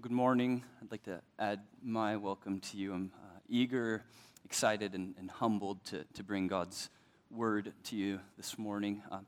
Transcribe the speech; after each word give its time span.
good 0.00 0.12
morning. 0.12 0.62
I'd 0.80 0.92
like 0.92 1.02
to 1.04 1.20
add 1.40 1.58
my 1.82 2.16
welcome 2.16 2.60
to 2.60 2.76
you. 2.76 2.92
I'm 2.92 3.10
uh, 3.16 3.40
eager, 3.48 4.04
excited, 4.44 4.94
and, 4.94 5.16
and, 5.18 5.28
humbled 5.28 5.84
to, 5.86 6.04
to 6.14 6.22
bring 6.22 6.46
God's 6.46 6.88
word 7.32 7.72
to 7.84 7.96
you 7.96 8.20
this 8.36 8.56
morning. 8.56 9.02
Uh, 9.10 9.18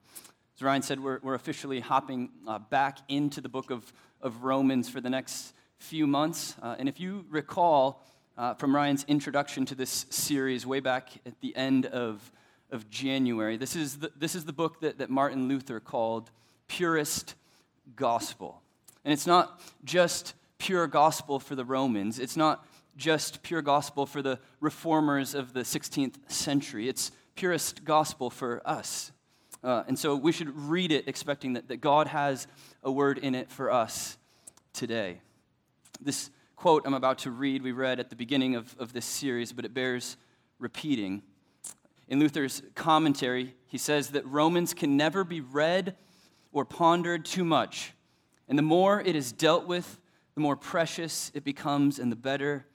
as 0.54 0.62
Ryan 0.62 0.83
said, 0.83 1.01
we're, 1.01 1.19
we're 1.25 1.35
officially 1.35 1.80
hopping 1.80 2.30
uh, 2.46 2.61
back 2.61 2.98
into 3.09 3.41
the 3.41 3.48
book 3.48 3.72
of, 3.72 3.93
of 4.22 4.45
Romans 4.45 4.88
for 4.88 5.01
the 5.01 5.11
next 5.11 5.54
few 5.79 6.06
months. 6.06 6.55
Uh, 6.62 6.77
and 6.79 6.89
if 6.89 7.00
you 7.00 7.25
recall 7.30 8.07
uh, 8.39 8.55
from 8.55 8.73
Ryan's 8.73 9.05
introduction 9.09 9.66
to 9.66 9.75
this 9.75 10.07
series 10.11 10.64
way 10.66 10.79
back 10.79 11.11
at 11.27 11.41
the 11.41 11.57
end 11.57 11.87
of, 11.87 12.30
of 12.71 12.89
January, 12.89 13.57
this 13.57 13.75
is 13.75 13.98
the, 13.98 14.12
this 14.16 14.37
is 14.37 14.45
the 14.45 14.52
book 14.52 14.80
that, 14.82 14.98
that 14.98 15.11
Martin 15.11 15.48
Luther 15.48 15.80
called 15.80 16.30
Purest 16.68 17.34
Gospel. 17.96 18.62
And 19.05 19.12
it's 19.12 19.27
not 19.27 19.61
just 19.82 20.34
pure 20.61 20.86
gospel 20.86 21.40
for 21.40 21.56
the 21.56 21.64
Romans. 21.64 22.20
It's 22.20 22.37
not 22.37 22.64
just 22.96 23.42
pure 23.42 23.62
gospel 23.62 24.06
for 24.06 24.23
the 24.23 24.38
reformers 24.60 25.34
of 25.34 25.55
the 25.55 25.60
16th 25.60 26.16
century. 26.30 26.88
It's 26.88 27.10
purest 27.34 27.84
gospel 27.84 28.30
for 28.30 28.62
us. 28.65 29.10
Uh, 29.65 29.82
and 29.88 29.98
so 29.98 30.15
we 30.15 30.32
should 30.32 30.54
read 30.56 30.92
it 30.92 31.09
expecting 31.09 31.54
that, 31.54 31.68
that 31.68 31.78
God 31.78 32.06
has 32.06 32.46
a 32.82 32.92
word 32.92 33.18
in 33.18 33.34
it 33.34 33.51
for 33.51 33.73
us 33.73 34.18
today. 34.73 35.20
This 36.01 36.30
quote 36.56 36.87
I'm 36.87 36.95
about 36.95 37.18
to 37.20 37.30
read, 37.30 37.62
we 37.62 37.73
read 37.73 37.98
at 37.98 38.10
the 38.10 38.16
beginning 38.16 38.54
of, 38.54 38.77
of 38.79 38.92
this 38.92 39.06
series, 39.06 39.52
but 39.52 39.65
it 39.65 39.73
bears 39.73 40.18
repeating. 40.59 41.23
In 42.06 42.20
Luther's 42.20 42.62
commentary, 42.74 43.54
he 43.66 43.79
says 43.79 44.10
that 44.10 44.27
Romans 44.27 44.74
can 44.74 44.96
never 44.96 45.24
be 45.24 45.40
read 45.40 45.96
or 46.52 46.66
pondered 46.66 47.24
too 47.24 47.45
much. 47.45 47.95
And 48.46 48.59
the 48.59 48.62
more 48.62 49.01
it 49.01 49.16
is 49.16 49.32
dealt 49.32 49.66
with, 49.66 49.98
the 50.34 50.41
more 50.41 50.57
precious 50.57 51.30
it 51.34 51.45
becomes 51.45 51.98
and 51.98 52.11
the 52.11 52.16
better 52.16 52.66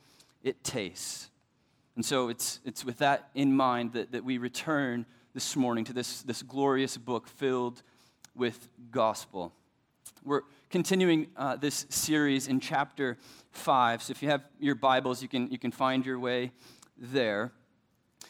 it 0.44 0.64
tastes. 0.64 1.30
And 1.96 2.06
so 2.06 2.30
it's, 2.30 2.60
it's 2.66 2.84
with 2.84 2.98
that 2.98 3.30
in 3.34 3.56
mind 3.56 3.94
that, 3.94 4.12
that 4.12 4.24
we 4.24 4.38
return 4.38 5.06
this 5.34 5.56
morning 5.56 5.86
to 5.86 5.94
this, 5.94 6.22
this 6.24 6.42
glorious 6.42 6.98
book 6.98 7.28
filled 7.28 7.82
with 8.36 8.68
gospel. 8.92 9.54
We're 10.24 10.42
continuing 10.70 11.28
uh, 11.38 11.56
this 11.56 11.86
series 11.90 12.48
in 12.48 12.60
chapter 12.60 13.18
5. 13.52 14.04
So 14.04 14.12
if 14.12 14.22
you 14.22 14.30
have 14.30 14.44
your 14.60 14.76
Bibles, 14.76 15.22
you 15.22 15.28
can, 15.28 15.50
you 15.50 15.58
can 15.58 15.72
find 15.72 16.06
your 16.06 16.20
way 16.20 16.52
there. 16.98 17.52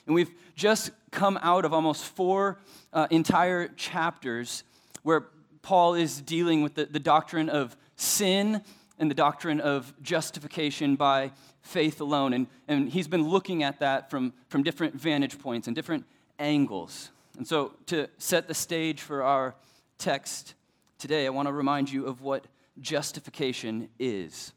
And 0.06 0.14
we've 0.14 0.32
just 0.56 0.92
come 1.12 1.40
out 1.42 1.66
of 1.66 1.74
almost 1.74 2.06
four 2.06 2.60
uh, 2.94 3.08
entire 3.10 3.68
chapters 3.70 4.64
where 5.04 5.28
Paul 5.62 5.96
is 5.96 6.22
dealing 6.22 6.62
with 6.62 6.76
the, 6.76 6.86
the 6.86 7.00
doctrine 7.00 7.50
of 7.50 7.76
sin 7.96 8.62
and 9.00 9.10
the 9.10 9.16
doctrine 9.16 9.60
of 9.60 9.94
justification 10.02 10.96
by 10.96 11.32
faith 11.62 12.02
alone. 12.02 12.34
And, 12.34 12.48
and 12.68 12.90
he's 12.90 13.08
been 13.08 13.28
looking 13.28 13.64
at 13.64 13.80
that 13.80 14.10
from, 14.10 14.34
from 14.48 14.64
different 14.64 14.96
vantage 14.96 15.40
points 15.40 15.68
and 15.68 15.76
different 15.76 16.06
angles. 16.40 17.12
And 17.38 17.48
so, 17.48 17.74
to 17.88 18.08
set 18.18 18.48
the 18.48 18.54
stage 18.54 19.02
for 19.02 19.24
our 19.24 19.56
text 19.98 20.54
today, 20.98 21.26
I 21.26 21.30
want 21.30 21.48
to 21.48 21.54
remind 21.54 21.92
you 21.92 22.06
of 22.06 22.22
what 22.22 22.46
justification 22.80 23.90
is. 24.00 24.54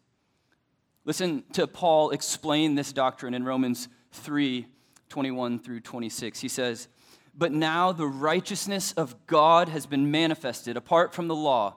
Listen 1.05 1.43
to 1.55 1.67
Paul 1.67 2.11
explain 2.11 2.75
this 2.75 2.93
doctrine 2.93 3.35
in 3.35 3.45
Romans 3.45 3.89
3 4.13 4.67
21 5.09 5.59
through 5.59 5.81
26. 5.81 6.39
He 6.41 6.49
says, 6.49 6.89
But 7.35 7.51
now 7.51 7.93
the 7.93 8.07
righteousness 8.07 8.93
of 8.93 9.27
God 9.27 9.71
has 9.71 9.87
been 9.87 10.11
manifested 10.11 10.77
apart 10.77 11.15
from 11.15 11.29
the 11.29 11.35
law 11.35 11.77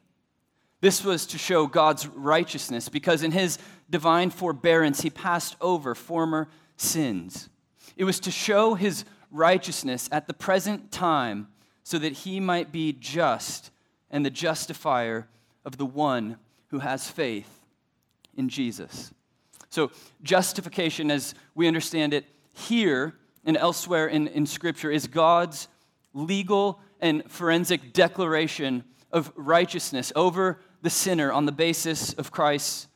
This 0.81 1.03
was 1.03 1.27
to 1.27 1.37
show 1.37 1.67
God's 1.67 2.07
righteousness 2.07 2.89
because 2.89 3.23
in 3.23 3.31
his 3.31 3.59
divine 3.89 4.31
forbearance 4.31 5.01
he 5.01 5.09
passed 5.11 5.55
over 5.61 5.93
former 5.93 6.49
sins. 6.75 7.49
It 7.95 8.03
was 8.03 8.19
to 8.21 8.31
show 8.31 8.73
his 8.73 9.05
righteousness 9.29 10.09
at 10.11 10.27
the 10.27 10.33
present 10.33 10.91
time 10.91 11.47
so 11.83 11.99
that 11.99 12.13
he 12.13 12.39
might 12.39 12.71
be 12.71 12.93
just 12.93 13.71
and 14.09 14.25
the 14.25 14.29
justifier 14.29 15.27
of 15.63 15.77
the 15.77 15.85
one 15.85 16.37
who 16.67 16.79
has 16.79 17.09
faith 17.09 17.65
in 18.35 18.49
Jesus. 18.49 19.11
So, 19.69 19.91
justification, 20.21 21.11
as 21.11 21.33
we 21.55 21.67
understand 21.67 22.13
it 22.13 22.25
here 22.53 23.13
and 23.45 23.55
elsewhere 23.55 24.07
in, 24.07 24.27
in 24.27 24.45
Scripture, 24.45 24.91
is 24.91 25.07
God's 25.07 25.67
legal 26.13 26.79
and 26.99 27.29
forensic 27.31 27.93
declaration 27.93 28.83
of 29.11 29.31
righteousness 29.35 30.11
over 30.15 30.59
the 30.81 30.89
sinner 30.89 31.31
on 31.31 31.45
the 31.45 31.51
basis 31.51 32.13
of 32.13 32.31
Christ's 32.31 32.87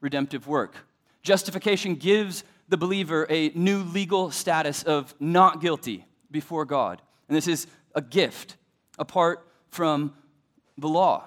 redemptive 0.00 0.46
work. 0.46 0.76
Justification 1.22 1.94
gives 1.94 2.44
the 2.68 2.76
believer 2.76 3.26
a 3.30 3.50
new 3.50 3.82
legal 3.82 4.30
status 4.30 4.82
of 4.82 5.14
not 5.20 5.60
guilty 5.60 6.06
before 6.30 6.64
God. 6.64 7.00
And 7.28 7.36
this 7.36 7.48
is 7.48 7.66
a 7.94 8.02
gift 8.02 8.56
apart 8.98 9.46
from 9.68 10.14
the 10.78 10.88
law. 10.88 11.24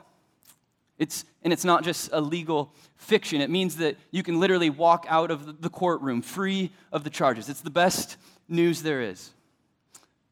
It's, 0.98 1.26
and 1.44 1.54
it's 1.54 1.66
not 1.66 1.84
just 1.84 2.10
a 2.12 2.20
legal 2.20 2.74
fiction. 2.96 3.42
It 3.42 3.50
means 3.50 3.78
that 3.78 3.98
you 4.12 4.24
can 4.24 4.40
literally 4.40 4.70
walk 4.70 5.06
out 5.08 5.30
of 5.30 5.62
the 5.62 5.70
courtroom 5.70 6.22
free 6.22 6.72
of 6.92 7.04
the 7.04 7.10
charges. 7.10 7.50
It's 7.50 7.62
the 7.62 7.70
best 7.70 8.18
news 8.48 8.82
there 8.82 9.02
is. 9.02 9.32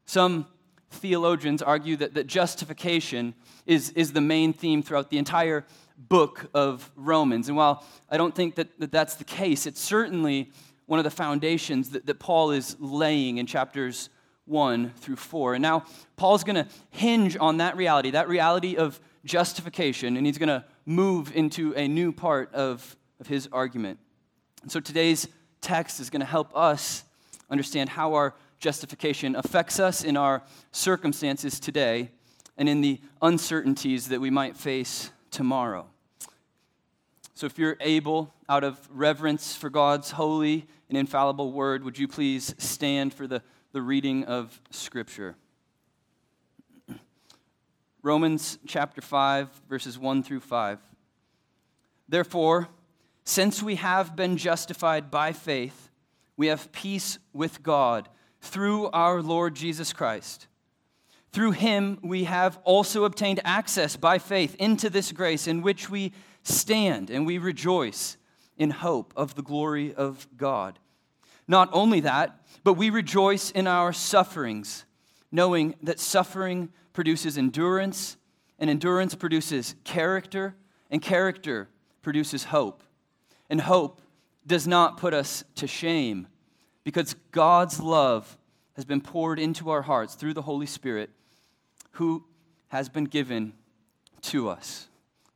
Some 0.06 0.46
theologians 0.90 1.62
argue 1.62 1.96
that, 1.96 2.14
that 2.14 2.26
justification 2.26 3.34
is, 3.66 3.90
is 3.90 4.12
the 4.12 4.20
main 4.20 4.52
theme 4.52 4.82
throughout 4.82 5.10
the 5.10 5.18
entire 5.18 5.64
book 5.96 6.48
of 6.54 6.90
Romans. 6.96 7.48
And 7.48 7.56
while 7.56 7.84
I 8.10 8.16
don't 8.16 8.34
think 8.34 8.56
that, 8.56 8.78
that 8.80 8.92
that's 8.92 9.14
the 9.14 9.24
case, 9.24 9.66
it's 9.66 9.80
certainly 9.80 10.50
one 10.86 10.98
of 10.98 11.04
the 11.04 11.10
foundations 11.10 11.90
that, 11.90 12.06
that 12.06 12.18
Paul 12.18 12.50
is 12.52 12.76
laying 12.78 13.38
in 13.38 13.46
chapters 13.46 14.08
1 14.46 14.90
through 14.96 15.16
4. 15.16 15.54
And 15.54 15.62
now 15.62 15.84
Paul's 16.16 16.44
going 16.44 16.56
to 16.56 16.68
hinge 16.90 17.36
on 17.38 17.56
that 17.58 17.76
reality, 17.76 18.12
that 18.12 18.28
reality 18.28 18.76
of 18.76 19.00
justification, 19.24 20.16
and 20.16 20.24
he's 20.24 20.38
going 20.38 20.48
to 20.48 20.64
move 20.84 21.34
into 21.34 21.74
a 21.74 21.88
new 21.88 22.12
part 22.12 22.54
of, 22.54 22.96
of 23.18 23.26
his 23.26 23.48
argument. 23.50 23.98
And 24.62 24.70
so 24.70 24.78
today's 24.78 25.26
text 25.60 25.98
is 25.98 26.10
going 26.10 26.20
to 26.20 26.26
help 26.26 26.56
us 26.56 27.02
understand 27.50 27.88
how 27.88 28.14
our 28.14 28.34
justification 28.58 29.36
affects 29.36 29.78
us 29.78 30.04
in 30.04 30.16
our 30.16 30.42
circumstances 30.72 31.60
today 31.60 32.10
and 32.56 32.68
in 32.68 32.80
the 32.80 33.00
uncertainties 33.20 34.08
that 34.08 34.20
we 34.20 34.30
might 34.30 34.56
face 34.56 35.10
tomorrow. 35.30 35.86
So, 37.34 37.44
if 37.46 37.58
you're 37.58 37.76
able, 37.80 38.32
out 38.48 38.64
of 38.64 38.78
reverence 38.90 39.54
for 39.54 39.68
God's 39.68 40.12
holy 40.12 40.66
and 40.88 40.96
infallible 40.96 41.52
word, 41.52 41.84
would 41.84 41.98
you 41.98 42.08
please 42.08 42.54
stand 42.56 43.12
for 43.12 43.26
the, 43.26 43.42
the 43.72 43.82
reading 43.82 44.24
of 44.24 44.58
Scripture? 44.70 45.36
Romans 48.02 48.58
chapter 48.66 49.02
5, 49.02 49.50
verses 49.68 49.98
1 49.98 50.22
through 50.22 50.40
5. 50.40 50.78
Therefore, 52.08 52.68
since 53.24 53.62
we 53.62 53.74
have 53.74 54.14
been 54.14 54.36
justified 54.36 55.10
by 55.10 55.32
faith, 55.32 55.90
we 56.36 56.46
have 56.46 56.70
peace 56.70 57.18
with 57.32 57.62
God 57.62 58.08
through 58.46 58.90
our 58.90 59.22
Lord 59.22 59.54
Jesus 59.54 59.92
Christ 59.92 60.46
through 61.36 61.52
him, 61.52 61.98
we 62.02 62.24
have 62.24 62.58
also 62.64 63.04
obtained 63.04 63.40
access 63.44 63.94
by 63.94 64.18
faith 64.18 64.56
into 64.58 64.88
this 64.88 65.12
grace 65.12 65.46
in 65.46 65.60
which 65.60 65.90
we 65.90 66.12
stand 66.42 67.10
and 67.10 67.26
we 67.26 67.36
rejoice 67.36 68.16
in 68.56 68.70
hope 68.70 69.12
of 69.14 69.34
the 69.34 69.42
glory 69.42 69.94
of 69.94 70.26
God. 70.38 70.78
Not 71.46 71.68
only 71.74 72.00
that, 72.00 72.40
but 72.64 72.72
we 72.72 72.88
rejoice 72.88 73.50
in 73.50 73.66
our 73.66 73.92
sufferings, 73.92 74.86
knowing 75.30 75.74
that 75.82 76.00
suffering 76.00 76.70
produces 76.94 77.36
endurance, 77.36 78.16
and 78.58 78.70
endurance 78.70 79.14
produces 79.14 79.74
character, 79.84 80.56
and 80.90 81.02
character 81.02 81.68
produces 82.00 82.44
hope. 82.44 82.82
And 83.50 83.60
hope 83.60 84.00
does 84.46 84.66
not 84.66 84.96
put 84.96 85.12
us 85.12 85.44
to 85.56 85.66
shame 85.66 86.28
because 86.86 87.16
God's 87.32 87.80
love 87.80 88.38
has 88.76 88.84
been 88.84 89.00
poured 89.00 89.40
into 89.40 89.70
our 89.70 89.82
hearts 89.82 90.14
through 90.14 90.34
the 90.34 90.42
Holy 90.42 90.66
Spirit 90.66 91.10
who 91.90 92.22
has 92.68 92.88
been 92.88 93.06
given 93.06 93.54
to 94.22 94.48
us. 94.48 94.86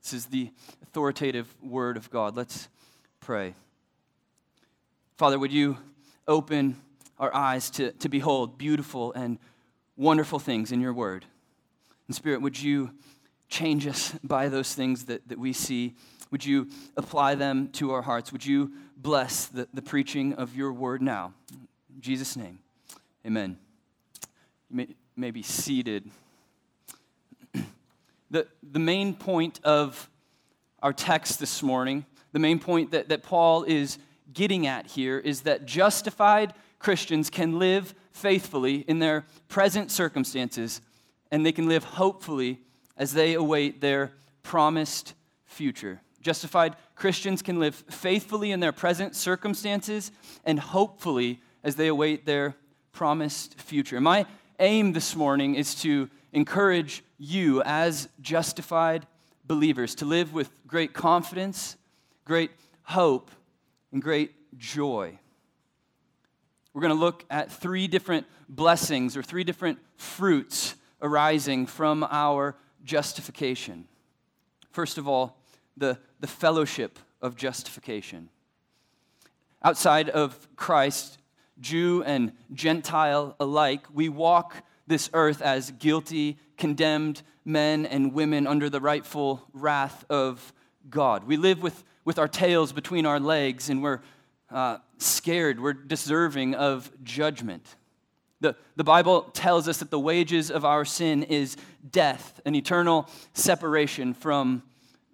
This 0.01 0.13
is 0.13 0.27
the 0.27 0.53
authoritative 0.81 1.53
word 1.61 1.97
of 1.97 2.09
God. 2.09 2.37
Let's 2.37 2.69
pray. 3.19 3.55
Father, 5.17 5.41
would 5.41 5.53
you 5.53 5.77
open 6.29 6.77
our 7.19 7.35
eyes 7.35 7.69
to, 7.71 7.91
to 7.95 8.09
behold 8.09 8.57
beautiful 8.57 9.13
and 9.15 9.37
wonderful 9.97 10.39
things 10.39 10.71
in 10.71 10.81
your 10.81 10.93
word? 10.93 11.25
And 12.07 12.15
Spirit, 12.15 12.43
would 12.43 12.63
you 12.63 12.93
change 13.49 13.89
us 13.89 14.15
by 14.23 14.49
those 14.49 14.73
things 14.73 15.07
that, 15.07 15.27
that 15.27 15.41
we 15.41 15.53
see? 15.53 15.95
Would 16.31 16.45
you 16.45 16.69
apply 16.97 17.35
them 17.35 17.69
to 17.73 17.93
our 17.93 18.03
hearts? 18.03 18.33
Would 18.33 18.47
you 18.47 18.73
bless 18.97 19.47
the, 19.47 19.69
the 19.75 19.83
preaching 19.83 20.35
of 20.35 20.57
your 20.57 20.73
word 20.73 21.03
now? 21.03 21.33
In 21.95 22.01
Jesus' 22.01 22.37
name, 22.37 22.61
amen. 23.27 23.59
You 24.71 24.77
may, 24.77 24.89
may 25.17 25.31
be 25.31 25.43
seated. 25.43 26.11
the, 28.31 28.47
the 28.63 28.79
main 28.79 29.15
point 29.15 29.61
of 29.65 30.09
our 30.83 30.93
text 30.93 31.41
this 31.41 31.63
morning, 31.63 32.07
the 32.33 32.39
main 32.39 32.59
point 32.59 32.93
that, 32.93 33.09
that 33.09 33.23
Paul 33.23 33.65
is 33.65 33.99
getting 34.33 34.67
at 34.67 34.87
here 34.87 35.19
is 35.19 35.43
that 35.43 35.67
justified 35.67 36.55
Christians 36.79 37.29
can 37.29 37.59
live 37.59 37.95
faithfully 38.13 38.77
in 38.87 38.99
their 38.99 39.25
present 39.49 39.91
circumstances 39.91 40.81
and 41.31 41.45
they 41.45 41.53
can 41.53 41.69
live 41.69 41.85
hopefully 41.85 42.61
as 42.97 43.13
they 43.13 43.35
await 43.35 43.81
their 43.81 44.13
promised 44.43 45.15
future. 45.45 46.01
Justified 46.21 46.77
Christians 46.95 47.43
can 47.43 47.59
live 47.59 47.75
faithfully 47.75 48.53
in 48.53 48.61
their 48.61 48.73
present 48.73 49.17
circumstances 49.17 50.13
and 50.45 50.59
hopefully 50.59 51.41
as 51.65 51.77
they 51.77 51.89
await 51.89 52.27
their 52.27 52.57
promised 52.93 53.59
future. 53.61 54.01
My 54.01 54.27
aim 54.59 54.93
this 54.93 55.17
morning 55.17 55.55
is 55.55 55.75
to 55.77 56.11
encourage 56.33 57.03
you 57.19 57.63
as 57.65 58.09
justified 58.21 59.07
believers 59.45 59.95
to 59.97 60.05
live 60.05 60.33
with 60.33 60.51
great 60.67 60.93
confidence, 60.93 61.77
great 62.25 62.51
hope, 62.83 63.31
and 63.93 64.03
great 64.03 64.33
joy. 64.59 65.19
We're 66.73 66.83
going 66.83 66.95
to 66.95 67.01
look 67.01 67.25
at 67.31 67.51
three 67.51 67.89
different 67.89 68.27
blessings 68.49 69.17
or 69.17 69.23
three 69.23 69.43
different 69.43 69.79
fruits 69.97 70.77
arising 71.03 71.67
from 71.67 72.07
our 72.11 72.55
justification. 72.85 73.87
First 74.71 74.99
of 74.99 75.09
all, 75.09 75.40
the, 75.77 75.99
the 76.21 76.27
fellowship 76.27 76.99
of 77.23 77.37
justification. 77.37 78.29
Outside 79.63 80.09
of 80.09 80.49
Christ, 80.57 81.19
Jew 81.61 82.03
and 82.05 82.33
Gentile 82.53 83.37
alike, 83.39 83.87
we 83.93 84.09
walk 84.09 84.63
this 84.87 85.11
earth 85.13 85.43
as 85.43 85.71
guilty, 85.73 86.39
condemned 86.57 87.23
men 87.45 87.87
and 87.87 88.13
women 88.13 88.47
under 88.47 88.71
the 88.71 88.81
rightful 88.81 89.47
wrath 89.53 90.05
of 90.11 90.53
God. 90.89 91.25
We 91.25 91.37
live 91.37 91.63
with, 91.63 91.85
with 92.05 92.19
our 92.19 92.29
tails 92.29 92.73
between 92.73 93.07
our 93.07 93.21
legs 93.21 93.69
and 93.71 93.83
we're 93.83 94.01
uh, 94.51 94.79
scared, 94.99 95.61
we're 95.61 95.73
deserving 95.73 96.55
of 96.55 96.91
judgment. 97.05 97.77
The, 98.41 98.57
the 98.75 98.85
Bible 98.85 99.23
tells 99.33 99.69
us 99.69 99.79
that 99.79 99.91
the 99.91 100.01
wages 100.01 100.51
of 100.51 100.65
our 100.65 100.85
sin 100.85 101.23
is 101.23 101.57
death, 101.91 102.41
an 102.47 102.55
eternal 102.55 103.09
separation 103.35 104.15
from 104.15 104.63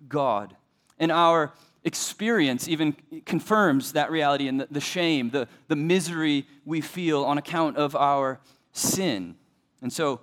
God. 0.09 0.57
And 0.99 1.13
our 1.13 1.53
experience 1.87 2.67
even 2.69 2.97
confirms 3.25 3.93
that 3.93 4.11
reality 4.11 4.49
and 4.49 4.61
the, 4.61 4.69
the 4.71 4.81
shame, 4.81 5.31
the, 5.31 5.47
the 5.69 5.77
misery 5.77 6.47
we 6.65 6.81
feel 6.81 7.25
on 7.25 7.39
account 7.39 7.77
of 7.77 7.95
our 7.95 8.41
sin. 8.73 9.37
And 9.81 9.93
so, 9.93 10.21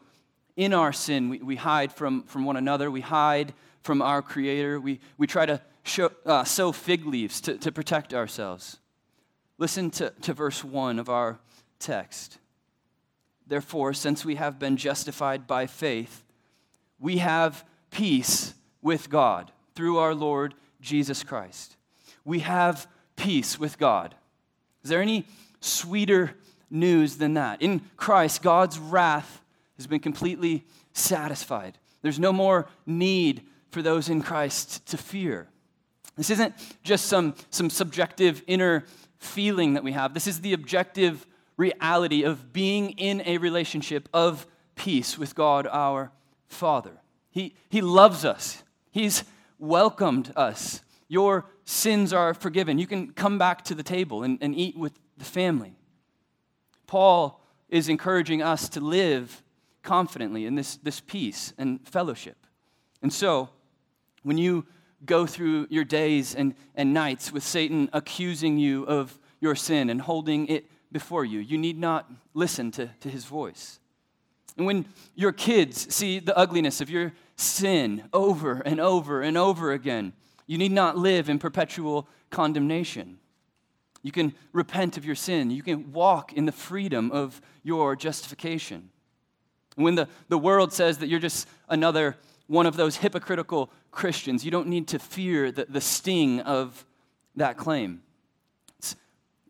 in 0.56 0.74
our 0.74 0.92
sin, 0.92 1.30
we, 1.30 1.40
we 1.40 1.56
hide 1.56 1.92
from, 1.94 2.24
from 2.24 2.44
one 2.44 2.58
another, 2.58 2.92
we 2.92 3.02
hide 3.02 3.54
from 3.82 4.02
our 4.02 4.22
Creator, 4.22 4.80
we, 4.80 5.00
we 5.18 5.26
try 5.26 5.46
to 5.46 5.62
show, 5.84 6.12
uh, 6.26 6.44
sow 6.44 6.72
fig 6.72 7.06
leaves 7.06 7.42
to, 7.42 7.58
to 7.58 7.72
protect 7.72 8.14
ourselves. 8.14 8.80
Listen 9.58 9.90
to, 9.92 10.12
to 10.22 10.34
verse 10.34 10.64
1 10.64 11.00
of 11.00 11.10
our 11.10 11.40
text. 11.80 12.40
Therefore, 13.48 13.94
since 13.94 14.26
we 14.26 14.36
have 14.36 14.60
been 14.60 14.78
justified 14.78 15.48
by 15.48 15.66
faith, 15.66 16.24
we 17.00 17.18
have 17.18 17.64
peace 17.90 18.54
with 18.82 19.10
God 19.10 19.52
through 19.76 19.98
our 19.98 20.14
Lord 20.14 20.54
Jesus 20.82 21.24
Christ. 21.24 21.76
We 22.26 22.40
have 22.40 22.88
peace 23.16 23.60
with 23.60 23.78
God. 23.78 24.16
Is 24.84 24.90
there 24.90 25.02
any 25.02 25.26
sweeter 25.60 26.36
news 26.70 27.18
than 27.18 27.36
that? 27.36 27.62
In 27.62 27.82
Christ, 27.96 28.42
God's 28.42 28.80
wrath 28.80 29.42
has 29.78 29.88
been 29.88 30.00
completely 30.00 30.66
satisfied. 30.94 31.78
There's 32.02 32.20
no 32.20 32.34
more 32.34 32.68
need 32.86 33.44
for 33.72 33.82
those 33.82 34.10
in 34.10 34.22
Christ 34.22 34.86
to 34.88 34.98
fear. 34.98 35.48
This 36.16 36.30
isn't 36.30 36.54
just 36.84 37.06
some, 37.06 37.34
some 37.50 37.70
subjective 37.70 38.44
inner 38.46 38.86
feeling 39.18 39.74
that 39.74 39.84
we 39.84 39.94
have. 39.94 40.14
This 40.14 40.28
is 40.28 40.42
the 40.42 40.54
objective 40.54 41.26
reality 41.58 42.24
of 42.24 42.54
being 42.54 42.92
in 42.92 43.22
a 43.26 43.38
relationship 43.38 44.10
of 44.14 44.46
peace 44.76 45.18
with 45.18 45.34
God 45.34 45.68
our 45.68 46.12
Father. 46.48 46.92
He, 47.32 47.56
he 47.70 47.82
loves 47.82 48.26
us, 48.26 48.64
He's 48.92 49.24
welcomed 49.64 50.32
us. 50.36 50.82
Your 51.08 51.46
sins 51.66 52.14
are 52.14 52.34
forgiven. 52.34 52.78
You 52.78 52.88
can 52.88 53.12
come 53.14 53.38
back 53.38 53.64
to 53.66 53.76
the 53.76 53.84
table 53.84 54.24
and, 54.24 54.38
and 54.42 54.56
eat 54.56 54.78
with 54.78 55.00
the 55.18 55.26
family. 55.26 55.76
Paul 56.88 57.42
is 57.70 57.90
encouraging 57.90 58.42
us 58.42 58.70
to 58.70 58.80
live 58.80 59.42
confidently 59.82 60.46
in 60.46 60.56
this, 60.56 60.78
this 60.78 61.00
peace 61.00 61.54
and 61.58 61.86
fellowship. 61.88 62.38
And 63.02 63.12
so, 63.12 63.50
when 64.24 64.38
you 64.38 64.66
go 65.06 65.26
through 65.26 65.68
your 65.70 65.84
days 65.84 66.34
and, 66.36 66.56
and 66.76 66.94
nights 66.94 67.32
with 67.32 67.44
Satan 67.44 67.90
accusing 67.94 68.58
you 68.58 68.84
of 68.84 69.20
your 69.40 69.56
sin 69.56 69.90
and 69.90 70.02
holding 70.02 70.48
it 70.48 70.70
before 70.92 71.26
you. 71.26 71.40
You 71.40 71.58
need 71.58 71.78
not 71.78 72.10
listen 72.34 72.72
to, 72.72 72.90
to 73.02 73.10
his 73.10 73.26
voice. 73.26 73.80
And 74.58 74.66
when 74.66 74.86
your 75.16 75.32
kids 75.32 75.94
see 75.94 76.20
the 76.20 76.38
ugliness 76.38 76.82
of 76.82 76.90
your 76.90 77.14
sin 77.36 78.04
over 78.14 78.62
and 78.62 78.80
over 78.80 79.22
and 79.22 79.38
over 79.38 79.72
again, 79.72 80.14
you 80.46 80.58
need 80.58 80.72
not 80.72 80.98
live 80.98 81.30
in 81.30 81.40
perpetual 81.40 82.08
condemnation. 82.30 83.18
You 84.04 84.12
can 84.12 84.34
repent 84.52 84.98
of 84.98 85.06
your 85.06 85.16
sin. 85.16 85.50
You 85.50 85.64
can 85.64 85.94
walk 85.94 86.34
in 86.34 86.46
the 86.46 86.52
freedom 86.52 87.12
of 87.12 87.42
your 87.64 87.96
justification. 87.96 88.90
And 89.76 89.86
When 89.86 89.96
the, 89.96 90.08
the 90.28 90.38
world 90.38 90.74
says 90.74 90.98
that 91.00 91.08
you're 91.08 91.20
just 91.20 91.48
another 91.70 92.18
one 92.48 92.66
of 92.66 92.76
those 92.76 92.98
hypocritical 92.98 93.72
Christians, 93.92 94.44
you 94.44 94.52
don't 94.52 94.68
need 94.68 94.90
to 94.90 95.00
fear 95.00 95.52
the, 95.52 95.66
the 95.66 95.82
sting 95.82 96.42
of 96.42 96.86
that 97.36 97.58
claim. 97.58 98.02
It's 98.78 98.96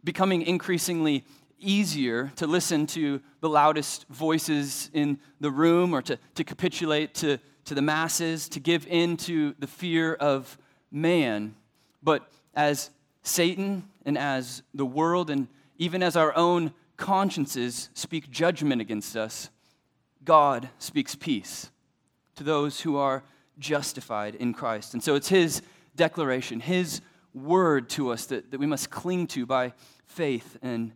becoming 0.04 0.44
increasingly 0.44 1.26
easier 1.64 2.32
to 2.36 2.48
listen 2.48 2.88
to 2.88 3.22
the 3.40 3.50
loudest 3.50 4.06
voices 4.10 4.90
in 4.94 5.20
the 5.40 5.52
room 5.52 5.94
or 5.94 6.02
to, 6.02 6.18
to 6.36 6.44
capitulate 6.44 7.14
to, 7.16 7.40
to 7.66 7.76
the 7.76 7.82
masses, 7.82 8.50
to 8.50 8.60
give 8.60 8.86
in 8.88 9.18
to 9.18 9.56
the 9.60 9.68
fear 9.68 10.14
of 10.16 10.58
man. 10.92 11.56
But 12.02 12.32
as 12.54 12.90
Satan 13.24 13.84
and 14.06 14.18
as 14.18 14.64
the 14.74 14.86
world 14.86 15.30
and 15.30 15.48
even 15.78 16.04
as 16.04 16.16
our 16.16 16.36
own 16.36 16.74
consciences 16.98 17.90
speak 17.94 18.30
judgment 18.30 18.82
against 18.82 19.16
us, 19.16 19.50
God 20.24 20.70
speaks 20.80 21.16
peace 21.16 21.72
to 22.36 22.44
those 22.44 22.82
who 22.82 22.98
are 22.98 23.24
justified 23.60 24.36
in 24.36 24.54
Christ. 24.54 24.94
And 24.94 25.04
so 25.04 25.16
it's 25.16 25.30
His 25.30 25.62
declaration, 25.96 26.60
His 26.60 27.02
word 27.34 27.90
to 27.90 28.12
us 28.12 28.26
that, 28.28 28.52
that 28.52 28.60
we 28.60 28.66
must 28.66 28.90
cling 28.90 29.28
to 29.28 29.46
by 29.46 29.74
faith 30.06 30.58
and 30.62 30.92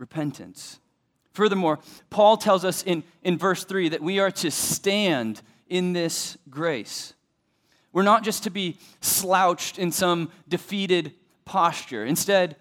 repentance. 0.00 0.80
Furthermore, 1.32 1.78
Paul 2.08 2.36
tells 2.36 2.64
us 2.64 2.82
in, 2.82 3.04
in 3.22 3.38
verse 3.38 3.62
3 3.64 3.90
that 3.90 4.02
we 4.02 4.18
are 4.18 4.30
to 4.32 4.50
stand 4.50 5.42
in 5.68 5.92
this 5.92 6.36
grace. 6.48 7.14
We're 7.92 8.02
not 8.02 8.24
just 8.24 8.42
to 8.44 8.50
be 8.50 8.78
slouched 9.00 9.78
in 9.78 9.92
some 9.92 10.30
defeated 10.48 11.12
posture. 11.44 12.04
Instead, 12.04 12.56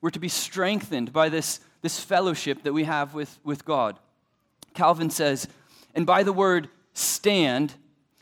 we're 0.00 0.10
to 0.10 0.18
be 0.18 0.28
strengthened 0.28 1.12
by 1.12 1.28
this, 1.28 1.60
this 1.82 2.00
fellowship 2.00 2.62
that 2.62 2.72
we 2.72 2.84
have 2.84 3.14
with, 3.14 3.38
with 3.42 3.64
God. 3.64 3.98
Calvin 4.72 5.10
says, 5.10 5.48
and 5.94 6.06
by 6.06 6.22
the 6.22 6.32
word 6.32 6.68
stand, 6.92 7.74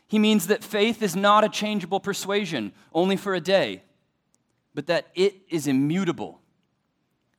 he 0.07 0.19
means 0.19 0.47
that 0.47 0.63
faith 0.63 1.01
is 1.01 1.15
not 1.15 1.43
a 1.43 1.49
changeable 1.49 1.99
persuasion 1.99 2.71
only 2.93 3.17
for 3.17 3.35
a 3.35 3.41
day, 3.41 3.83
but 4.73 4.87
that 4.87 5.07
it 5.13 5.35
is 5.49 5.67
immutable 5.67 6.41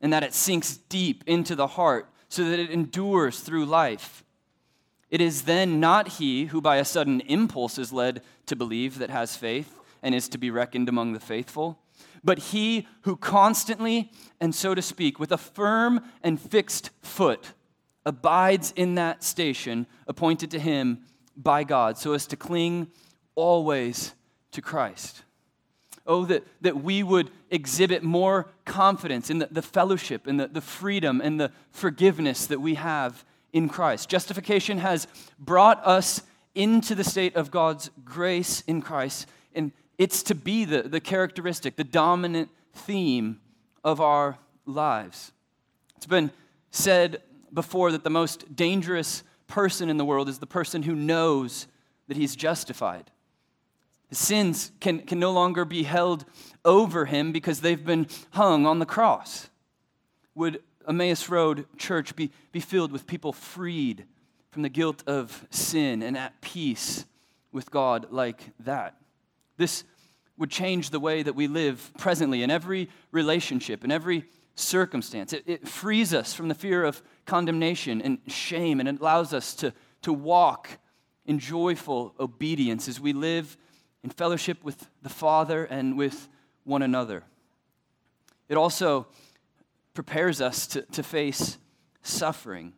and 0.07 0.13
that 0.13 0.23
it 0.23 0.33
sinks 0.33 0.77
deep 0.77 1.25
into 1.27 1.57
the 1.57 1.67
heart 1.67 2.09
so 2.29 2.49
that 2.49 2.61
it 2.61 2.71
endures 2.71 3.41
through 3.41 3.65
life. 3.67 4.23
It 5.11 5.21
is 5.21 5.43
then 5.43 5.81
not 5.81 6.07
he 6.07 6.45
who 6.45 6.61
by 6.61 6.77
a 6.77 6.85
sudden 6.85 7.23
impulse 7.23 7.77
is 7.77 7.93
led 7.93 8.23
to 8.47 8.55
believe 8.55 9.01
that 9.01 9.11
has 9.11 9.35
faith 9.35 9.81
and 10.05 10.15
is 10.15 10.29
to 10.29 10.39
be 10.39 10.49
reckoned 10.49 10.89
among 10.89 11.13
the 11.13 11.19
faithful, 11.19 11.81
but 12.23 12.39
he 12.39 12.87
who 13.01 13.17
constantly, 13.17 14.13
and 14.41 14.55
so 14.55 14.77
to 14.77 14.81
speak, 14.81 15.19
with 15.19 15.33
a 15.33 15.37
firm 15.37 16.01
and 16.23 16.41
fixed 16.41 16.91
foot, 17.03 17.55
abides 18.05 18.73
in 18.77 18.95
that 18.95 19.25
station 19.25 19.89
appointed 20.07 20.53
to 20.53 20.61
him 20.61 21.01
by 21.37 21.65
God, 21.65 21.99
so 21.99 22.13
as 22.13 22.29
to 22.29 22.37
cling 22.37 22.93
always 23.35 24.15
to 24.53 24.63
Christ. 24.63 25.25
Oh, 26.07 26.25
that, 26.27 26.47
that 26.61 26.83
we 26.83 27.03
would 27.03 27.31
exhibit 27.51 28.03
more 28.03 28.49
confidence 28.65 29.29
in 29.29 29.39
the, 29.39 29.49
the 29.51 29.63
fellowship 29.63 30.27
and 30.27 30.39
the, 30.39 30.47
the 30.47 30.61
freedom 30.61 31.21
and 31.21 31.41
the 31.41 31.51
forgiveness 31.71 32.47
that 32.47 32.61
we 32.61 32.75
have 32.75 33.25
in 33.53 33.69
Christ. 33.69 34.09
Justification 34.09 34.79
has 34.79 35.09
brought 35.39 35.85
us 35.85 36.23
into 36.55 36.95
the 36.95 37.05
state 37.05 37.35
of 37.37 37.51
God's 37.51 37.91
grace 38.05 38.63
in 38.67 38.81
Christ, 38.81 39.29
and 39.55 39.73
it's 39.99 40.23
to 40.25 40.35
be 40.35 40.65
the, 40.65 40.83
the 40.83 41.01
characteristic, 41.01 41.77
the 41.77 41.85
dominant 41.85 42.51
theme 42.73 43.41
of 43.83 44.01
our 44.01 44.39
lives. 44.65 45.33
It's 45.97 46.07
been 46.07 46.31
said 46.71 47.23
before 47.53 47.93
that 47.93 48.05
the 48.05 48.11
most 48.11 48.55
dangerous 48.55 49.23
person 49.47 49.89
in 49.89 49.97
the 49.97 50.05
world 50.05 50.29
is 50.29 50.39
the 50.39 50.47
person 50.47 50.83
who 50.83 50.95
knows 50.95 51.67
that 52.09 52.17
he's 52.17 52.37
justified. 52.37 53.11
Sins 54.13 54.71
can, 54.81 55.01
can 55.01 55.19
no 55.19 55.33
longer 55.33 55.65
be 55.65 55.83
held 55.83 56.25
over 56.65 57.07
him 57.07 57.33
because 57.33 57.61
they've 57.61 57.85
been 57.85 58.07
hung 58.31 58.67
on 58.67 58.79
the 58.79 58.87
cross. 58.87 59.49
Would 60.35 60.63
Emmaus 60.89 61.29
Road 61.29 61.67
Church 61.77 62.15
be, 62.15 62.31
be 62.53 62.61
filled 62.61 62.93
with 62.93 63.07
people 63.07 63.33
freed 63.33 64.05
from 64.51 64.63
the 64.63 64.69
guilt 64.69 65.03
of 65.07 65.47
sin 65.51 66.03
and 66.03 66.17
at 66.17 66.41
peace 66.41 67.05
with 67.53 67.71
God 67.71 68.07
like 68.11 68.53
that? 68.61 68.97
This 69.57 69.85
would 70.39 70.51
change 70.51 70.91
the 70.91 71.01
way 71.01 71.23
that 71.23 71.35
we 71.35 71.49
live 71.49 71.91
presently 71.99 72.43
in 72.43 72.51
every 72.51 72.89
relationship, 73.11 73.85
in 73.85 73.91
every 73.91 74.25
circumstance. 74.55 75.33
It, 75.33 75.45
it 75.47 75.69
frees 75.69 76.15
us 76.15 76.33
from 76.33 76.49
the 76.49 76.55
fear 76.55 76.85
of 76.85 77.03
condemnation 77.25 78.01
and 78.03 78.19
shame, 78.29 78.79
and 78.79 78.89
it 78.89 79.01
allows 79.01 79.33
us 79.33 79.55
to, 79.57 79.73
to 80.03 80.13
walk 80.13 80.79
in 81.25 81.39
joyful 81.39 82.15
obedience 82.21 82.89
as 82.89 83.01
we 83.01 83.13
live 83.13 83.57
in 84.07 84.11
fellowship 84.11 84.63
with 84.63 84.87
the 85.03 85.09
Father 85.09 85.65
and 85.65 85.99
with 85.99 86.29
one 86.63 86.81
another. 86.81 87.25
It 88.49 88.57
also 88.57 89.09
prepares 89.95 90.41
us 90.41 90.69
to, 90.69 90.83
to 90.83 91.03
face 91.03 91.59
suffering. 92.03 92.73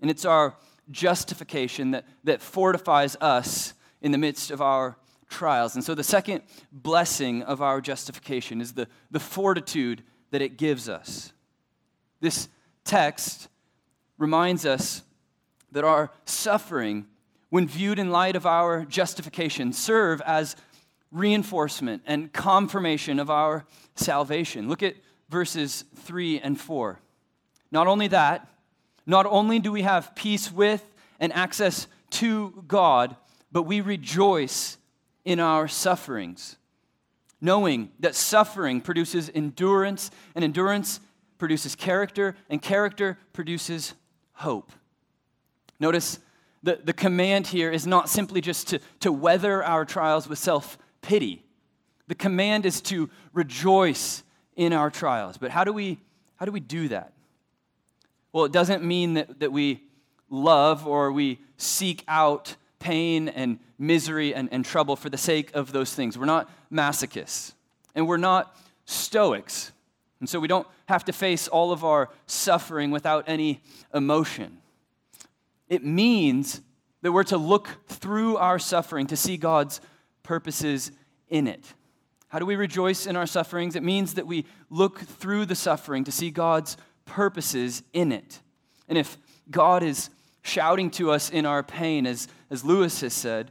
And 0.00 0.08
it's 0.08 0.24
our 0.24 0.54
justification 0.88 1.90
that, 1.90 2.06
that 2.22 2.40
fortifies 2.40 3.16
us 3.16 3.74
in 4.00 4.12
the 4.12 4.18
midst 4.18 4.52
of 4.52 4.62
our 4.62 4.96
trials. 5.28 5.74
And 5.74 5.82
so 5.82 5.96
the 5.96 6.04
second 6.04 6.42
blessing 6.70 7.42
of 7.42 7.60
our 7.60 7.80
justification 7.80 8.60
is 8.60 8.74
the, 8.74 8.86
the 9.10 9.18
fortitude 9.18 10.04
that 10.30 10.40
it 10.40 10.56
gives 10.56 10.88
us. 10.88 11.32
This 12.20 12.48
text 12.84 13.48
reminds 14.18 14.64
us 14.64 15.02
that 15.72 15.82
our 15.82 16.12
suffering, 16.26 17.06
when 17.50 17.68
viewed 17.68 17.98
in 17.98 18.10
light 18.10 18.36
of 18.36 18.46
our 18.46 18.84
justification, 18.84 19.72
serve 19.72 20.20
as 20.22 20.56
reinforcement 21.12 22.02
and 22.06 22.32
confirmation 22.32 23.18
of 23.18 23.28
our 23.28 23.66
salvation. 23.96 24.68
Look 24.68 24.82
at 24.82 24.94
verses 25.28 25.84
3 25.96 26.40
and 26.40 26.58
4. 26.58 26.98
Not 27.72 27.86
only 27.86 28.08
that, 28.08 28.48
not 29.06 29.26
only 29.26 29.58
do 29.58 29.72
we 29.72 29.82
have 29.82 30.14
peace 30.14 30.50
with 30.50 30.84
and 31.18 31.32
access 31.32 31.86
to 32.10 32.64
God, 32.66 33.16
but 33.52 33.64
we 33.64 33.80
rejoice 33.80 34.78
in 35.24 35.40
our 35.40 35.68
sufferings, 35.68 36.56
knowing 37.40 37.90
that 38.00 38.14
suffering 38.14 38.80
produces 38.80 39.30
endurance, 39.34 40.10
and 40.34 40.44
endurance 40.44 41.00
produces 41.38 41.74
character, 41.74 42.36
and 42.48 42.62
character 42.62 43.18
produces 43.32 43.94
hope. 44.32 44.72
Notice 45.78 46.18
the, 46.62 46.80
the 46.82 46.92
command 46.92 47.46
here 47.46 47.70
is 47.70 47.86
not 47.86 48.08
simply 48.08 48.40
just 48.40 48.68
to, 48.68 48.80
to 49.00 49.12
weather 49.12 49.64
our 49.64 49.84
trials 49.84 50.28
with 50.28 50.38
self 50.38 50.78
pity. 51.00 51.44
The 52.08 52.14
command 52.14 52.66
is 52.66 52.80
to 52.82 53.08
rejoice 53.32 54.22
in 54.56 54.72
our 54.72 54.90
trials. 54.90 55.38
But 55.38 55.50
how 55.50 55.64
do 55.64 55.72
we, 55.72 55.98
how 56.36 56.44
do, 56.44 56.52
we 56.52 56.60
do 56.60 56.88
that? 56.88 57.12
Well, 58.32 58.44
it 58.44 58.52
doesn't 58.52 58.84
mean 58.84 59.14
that, 59.14 59.40
that 59.40 59.52
we 59.52 59.82
love 60.28 60.86
or 60.86 61.12
we 61.12 61.38
seek 61.56 62.04
out 62.08 62.56
pain 62.78 63.28
and 63.28 63.58
misery 63.78 64.34
and, 64.34 64.48
and 64.52 64.64
trouble 64.64 64.96
for 64.96 65.08
the 65.08 65.18
sake 65.18 65.54
of 65.54 65.72
those 65.72 65.94
things. 65.94 66.18
We're 66.18 66.26
not 66.26 66.50
masochists, 66.72 67.52
and 67.94 68.06
we're 68.06 68.16
not 68.16 68.56
stoics. 68.84 69.72
And 70.18 70.28
so 70.28 70.38
we 70.38 70.48
don't 70.48 70.66
have 70.86 71.04
to 71.06 71.12
face 71.12 71.48
all 71.48 71.72
of 71.72 71.84
our 71.84 72.10
suffering 72.26 72.90
without 72.90 73.24
any 73.26 73.62
emotion. 73.94 74.58
It 75.70 75.84
means 75.84 76.60
that 77.00 77.12
we're 77.12 77.24
to 77.24 77.38
look 77.38 77.68
through 77.86 78.36
our 78.36 78.58
suffering 78.58 79.06
to 79.06 79.16
see 79.16 79.38
God's 79.38 79.80
purposes 80.22 80.92
in 81.30 81.46
it. 81.46 81.72
How 82.28 82.38
do 82.38 82.44
we 82.44 82.56
rejoice 82.56 83.06
in 83.06 83.16
our 83.16 83.26
sufferings? 83.26 83.74
It 83.74 83.82
means 83.82 84.14
that 84.14 84.26
we 84.26 84.44
look 84.68 85.00
through 85.00 85.46
the 85.46 85.54
suffering 85.54 86.04
to 86.04 86.12
see 86.12 86.30
God's 86.30 86.76
purposes 87.04 87.82
in 87.92 88.12
it. 88.12 88.40
And 88.88 88.98
if 88.98 89.16
God 89.50 89.82
is 89.82 90.10
shouting 90.42 90.90
to 90.92 91.10
us 91.10 91.30
in 91.30 91.46
our 91.46 91.62
pain, 91.62 92.06
as, 92.06 92.28
as 92.50 92.64
Lewis 92.64 93.00
has 93.00 93.14
said, 93.14 93.50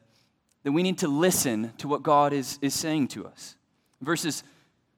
then 0.64 0.74
we 0.74 0.84
need 0.84 1.00
to 1.00 1.08
listen 1.08 1.74
to 1.78 1.88
what 1.88 2.04
God 2.04 2.34
is, 2.34 2.60
is 2.62 2.74
saying 2.74 3.10
to 3.10 3.26
us. 3.26 3.56
Verses 4.02 4.44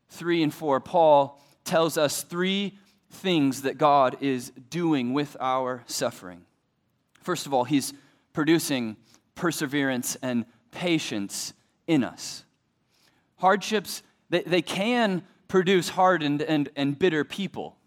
3 0.09 0.43
and 0.43 0.53
4, 0.53 0.79
Paul 0.79 1.41
tells 1.63 1.97
us 1.97 2.23
three 2.23 2.77
things 3.09 3.63
that 3.63 3.77
God 3.77 4.17
is 4.21 4.51
doing 4.69 5.13
with 5.13 5.37
our 5.39 5.83
suffering. 5.85 6.45
First 7.21 7.45
of 7.45 7.53
all, 7.53 7.63
he's 7.63 7.93
producing 8.33 8.97
perseverance 9.35 10.17
and 10.21 10.45
patience 10.71 11.53
in 11.87 12.03
us. 12.03 12.43
Hardships, 13.37 14.03
they, 14.29 14.41
they 14.41 14.61
can 14.61 15.23
produce 15.47 15.89
hardened 15.89 16.41
and, 16.41 16.69
and 16.75 16.97
bitter 16.97 17.23
people. 17.23 17.77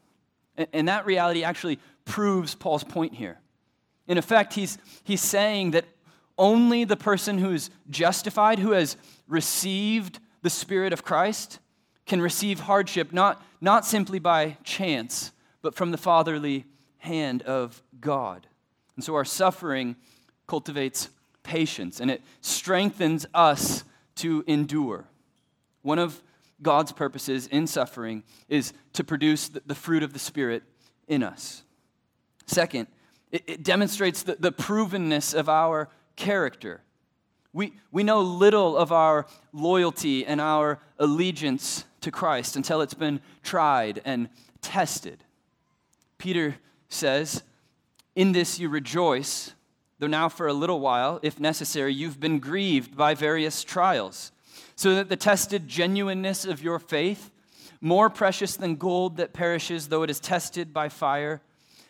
And, 0.56 0.68
and 0.72 0.88
that 0.88 1.06
reality 1.06 1.44
actually 1.44 1.78
proves 2.04 2.54
Paul's 2.54 2.84
point 2.84 3.14
here. 3.14 3.40
In 4.06 4.18
effect, 4.18 4.52
he's, 4.52 4.78
he's 5.02 5.22
saying 5.22 5.70
that 5.72 5.86
only 6.36 6.84
the 6.84 6.96
person 6.96 7.38
who 7.38 7.52
is 7.52 7.70
justified, 7.88 8.58
who 8.58 8.72
has 8.72 8.96
received 9.28 10.18
the 10.42 10.50
Spirit 10.50 10.92
of 10.92 11.04
Christ, 11.04 11.58
can 12.06 12.20
receive 12.20 12.60
hardship 12.60 13.12
not, 13.12 13.42
not 13.60 13.86
simply 13.86 14.18
by 14.18 14.58
chance, 14.62 15.32
but 15.62 15.74
from 15.74 15.90
the 15.90 15.96
fatherly 15.96 16.66
hand 16.98 17.42
of 17.42 17.82
God. 18.00 18.46
And 18.96 19.04
so 19.04 19.14
our 19.14 19.24
suffering 19.24 19.96
cultivates 20.46 21.10
patience 21.42 22.00
and 22.00 22.10
it 22.10 22.22
strengthens 22.40 23.26
us 23.34 23.84
to 24.16 24.44
endure. 24.46 25.04
One 25.82 25.98
of 25.98 26.22
God's 26.62 26.92
purposes 26.92 27.46
in 27.46 27.66
suffering 27.66 28.22
is 28.48 28.72
to 28.94 29.04
produce 29.04 29.48
the 29.48 29.74
fruit 29.74 30.02
of 30.02 30.12
the 30.12 30.18
Spirit 30.18 30.62
in 31.08 31.22
us. 31.22 31.62
Second, 32.46 32.86
it, 33.30 33.62
demonstrates 33.62 34.22
the, 34.22 34.36
the 34.38 34.52
provenness 34.52 35.34
of 35.34 35.48
our 35.48 35.88
character. 36.16 36.80
We, 37.52 37.72
we 37.90 38.02
know 38.04 38.20
little 38.20 38.76
of 38.76 38.92
our 38.92 39.26
loyalty 39.52 40.24
and 40.24 40.40
our 40.40 40.78
allegiance 40.98 41.84
to 42.02 42.10
Christ 42.10 42.56
until 42.56 42.80
it's 42.80 42.94
been 42.94 43.20
tried 43.42 44.00
and 44.04 44.28
tested. 44.60 45.24
Peter 46.18 46.56
says, 46.88 47.42
In 48.14 48.33
this 48.33 48.61
you 48.61 48.68
rejoice, 48.68 49.52
though 49.99 50.06
now 50.06 50.28
for 50.28 50.47
a 50.47 50.52
little 50.52 50.80
while, 50.80 51.18
if 51.23 51.40
necessary, 51.40 51.92
you've 51.92 52.21
been 52.21 52.38
grieved 52.38 52.97
by 52.97 53.14
various 53.14 53.64
trials, 53.64 54.30
so 54.76 54.94
that 54.94 55.09
the 55.09 55.16
tested 55.16 55.66
genuineness 55.66 56.44
of 56.44 56.62
your 56.62 56.78
faith, 56.78 57.30
more 57.80 58.09
precious 58.09 58.56
than 58.56 58.76
gold 58.76 59.16
that 59.16 59.33
perishes 59.33 59.88
though 59.88 60.02
it 60.04 60.11
is 60.11 60.21
tested 60.21 60.73
by 60.73 60.88
fire, 60.88 61.40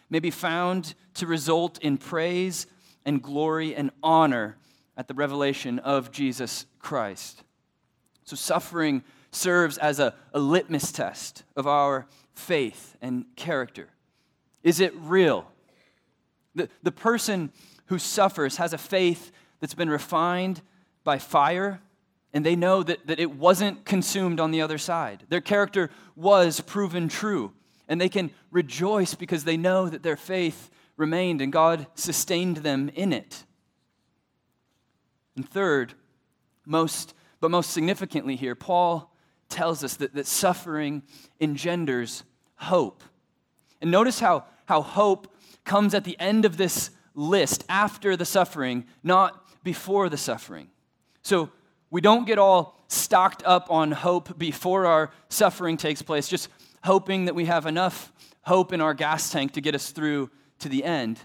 may 0.09 0.19
be 0.19 0.31
found 0.31 0.95
to 1.15 1.27
result 1.27 1.79
in 1.79 1.99
praise 1.99 2.67
and 3.05 3.23
glory 3.23 3.75
and 3.75 3.91
honor 4.03 4.57
at 4.97 5.09
the 5.09 5.15
revelation 5.15 5.79
of 5.81 6.11
Jesus 6.11 6.67
Christ. 6.79 7.43
So, 8.25 8.37
suffering 8.37 9.03
serves 9.31 9.77
as 9.77 9.99
a, 9.99 10.15
a 10.33 10.39
litmus 10.39 10.93
test 10.93 11.43
of 11.57 11.67
our 11.67 12.07
faith 12.33 12.97
and 13.03 13.27
character. 13.37 13.89
Is 14.63 14.81
it 14.81 14.95
real? 14.97 15.51
The, 16.55 16.69
the 16.83 16.93
person 16.93 17.53
who 17.87 17.99
suffers 17.99 18.57
has 18.57 18.73
a 18.73 18.79
faith 18.79 19.33
that's 19.61 19.75
been 19.75 19.91
refined 19.91 20.63
by 21.05 21.19
fire, 21.19 21.81
and 22.33 22.45
they 22.45 22.57
know 22.57 22.83
that, 22.83 23.07
that 23.07 23.21
it 23.21 23.33
wasn't 23.33 23.85
consumed 23.85 24.41
on 24.41 24.51
the 24.51 24.63
other 24.63 24.79
side. 24.79 25.25
Their 25.29 25.41
character 25.41 25.91
was 26.17 26.61
proven 26.61 27.09
true, 27.09 27.53
and 27.89 28.01
they 28.01 28.09
can 28.09 28.31
rejoice 28.51 29.15
because 29.15 29.45
they 29.45 29.57
know 29.57 29.89
that 29.89 30.03
their 30.03 30.17
faith 30.17 30.71
remained 30.97 31.41
and 31.41 31.53
God 31.53 31.87
sustained 31.95 32.59
them 32.59 32.91
in 32.95 33.13
it. 33.13 33.45
And 35.37 35.49
third, 35.49 35.95
most, 36.65 37.15
but 37.41 37.51
most 37.51 37.71
significantly 37.71 38.37
here, 38.37 38.55
Paul 38.55 39.13
tells 39.49 39.85
us 39.85 39.97
that, 39.97 40.15
that 40.15 40.27
suffering 40.27 41.03
engenders 41.41 42.25
hope. 42.57 43.03
And 43.81 43.91
notice 43.91 44.21
how, 44.21 44.45
how 44.67 44.83
hope 44.83 45.34
comes 45.65 45.95
at 45.95 46.05
the 46.05 46.19
end 46.21 46.45
of 46.45 46.57
this 46.57 46.91
list 47.15 47.65
after 47.69 48.17
the 48.17 48.25
suffering, 48.25 48.85
not 49.03 49.45
before 49.65 50.09
the 50.09 50.17
suffering. 50.17 50.69
So 51.23 51.51
We 51.95 52.01
don't 52.01 52.27
get 52.27 52.41
all 52.41 52.77
stocked 52.89 53.45
up 53.47 53.71
on 53.71 53.93
hope 53.93 54.37
before 54.37 54.85
our 54.85 55.11
suffering 55.29 55.77
takes 55.77 56.03
place, 56.03 56.27
just 56.27 56.49
hoping 56.83 57.27
that 57.27 57.37
we 57.37 57.45
have 57.45 57.67
enough 57.67 58.13
hope 58.43 58.73
in 58.73 58.81
our 58.81 58.95
gas 58.95 59.31
tank 59.31 59.53
to 59.53 59.61
get 59.61 59.77
us 59.77 59.93
through 59.93 60.29
to 60.59 60.69
the 60.69 60.83
end. 60.83 61.21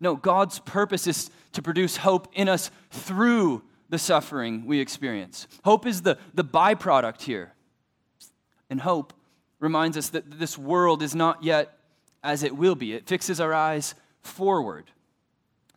No, 0.00 0.16
God's 0.16 0.58
purpose 0.58 1.06
is 1.06 1.30
to 1.52 1.62
produce 1.62 1.98
hope 1.98 2.26
in 2.32 2.48
us 2.48 2.72
through 2.90 3.62
the 3.88 3.98
suffering 3.98 4.66
we 4.66 4.80
experience. 4.80 5.46
Hope 5.62 5.86
is 5.86 6.02
the, 6.02 6.18
the 6.34 6.42
byproduct 6.42 7.22
here. 7.22 7.52
And 8.70 8.80
hope 8.80 9.12
reminds 9.60 9.96
us 9.96 10.08
that 10.08 10.40
this 10.40 10.58
world 10.58 11.00
is 11.00 11.14
not 11.14 11.44
yet 11.44 11.78
as 12.22 12.42
it 12.42 12.56
will 12.56 12.74
be. 12.74 12.92
It 12.92 13.06
fixes 13.06 13.40
our 13.40 13.54
eyes 13.54 13.94
forward. 14.22 14.90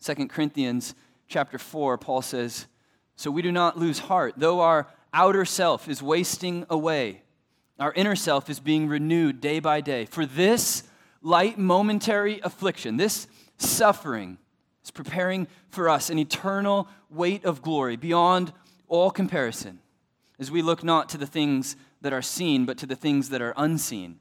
2 0.04 0.28
Corinthians 0.28 0.96
chapter 1.28 1.58
4, 1.58 1.98
Paul 1.98 2.22
says, 2.22 2.68
So 3.16 3.32
we 3.32 3.42
do 3.42 3.52
not 3.52 3.78
lose 3.78 4.00
heart, 4.00 4.36
though 4.38 4.60
our 4.60 4.88
outer 5.14 5.46
self 5.46 5.88
is 5.88 6.02
wasting 6.02 6.66
away. 6.70 7.22
Our 7.80 7.94
inner 7.94 8.16
self 8.16 8.50
is 8.50 8.60
being 8.60 8.88
renewed 8.88 9.42
day 9.42 9.60
by 9.60 9.82
day. 9.82 10.06
For 10.06 10.26
this 10.26 10.84
light 11.22 11.58
momentary 11.58 12.40
affliction, 12.42 12.98
this 12.98 13.28
suffering, 13.58 14.38
is 14.84 14.92
preparing 14.92 15.48
for 15.70 15.90
us 15.90 16.10
an 16.10 16.20
eternal 16.20 16.88
weight 17.10 17.46
of 17.46 17.62
glory 17.62 17.96
beyond 17.96 18.52
all 18.88 19.10
comparison 19.10 19.80
as 20.40 20.52
we 20.52 20.62
look 20.62 20.84
not 20.84 21.10
to 21.10 21.18
the 21.18 21.26
things 21.26 21.76
that 22.02 22.14
are 22.14 22.22
seen, 22.22 22.66
but 22.66 22.78
to 22.78 22.86
the 22.86 22.96
things 22.96 23.30
that 23.30 23.42
are 23.42 23.54
unseen. 23.56 24.20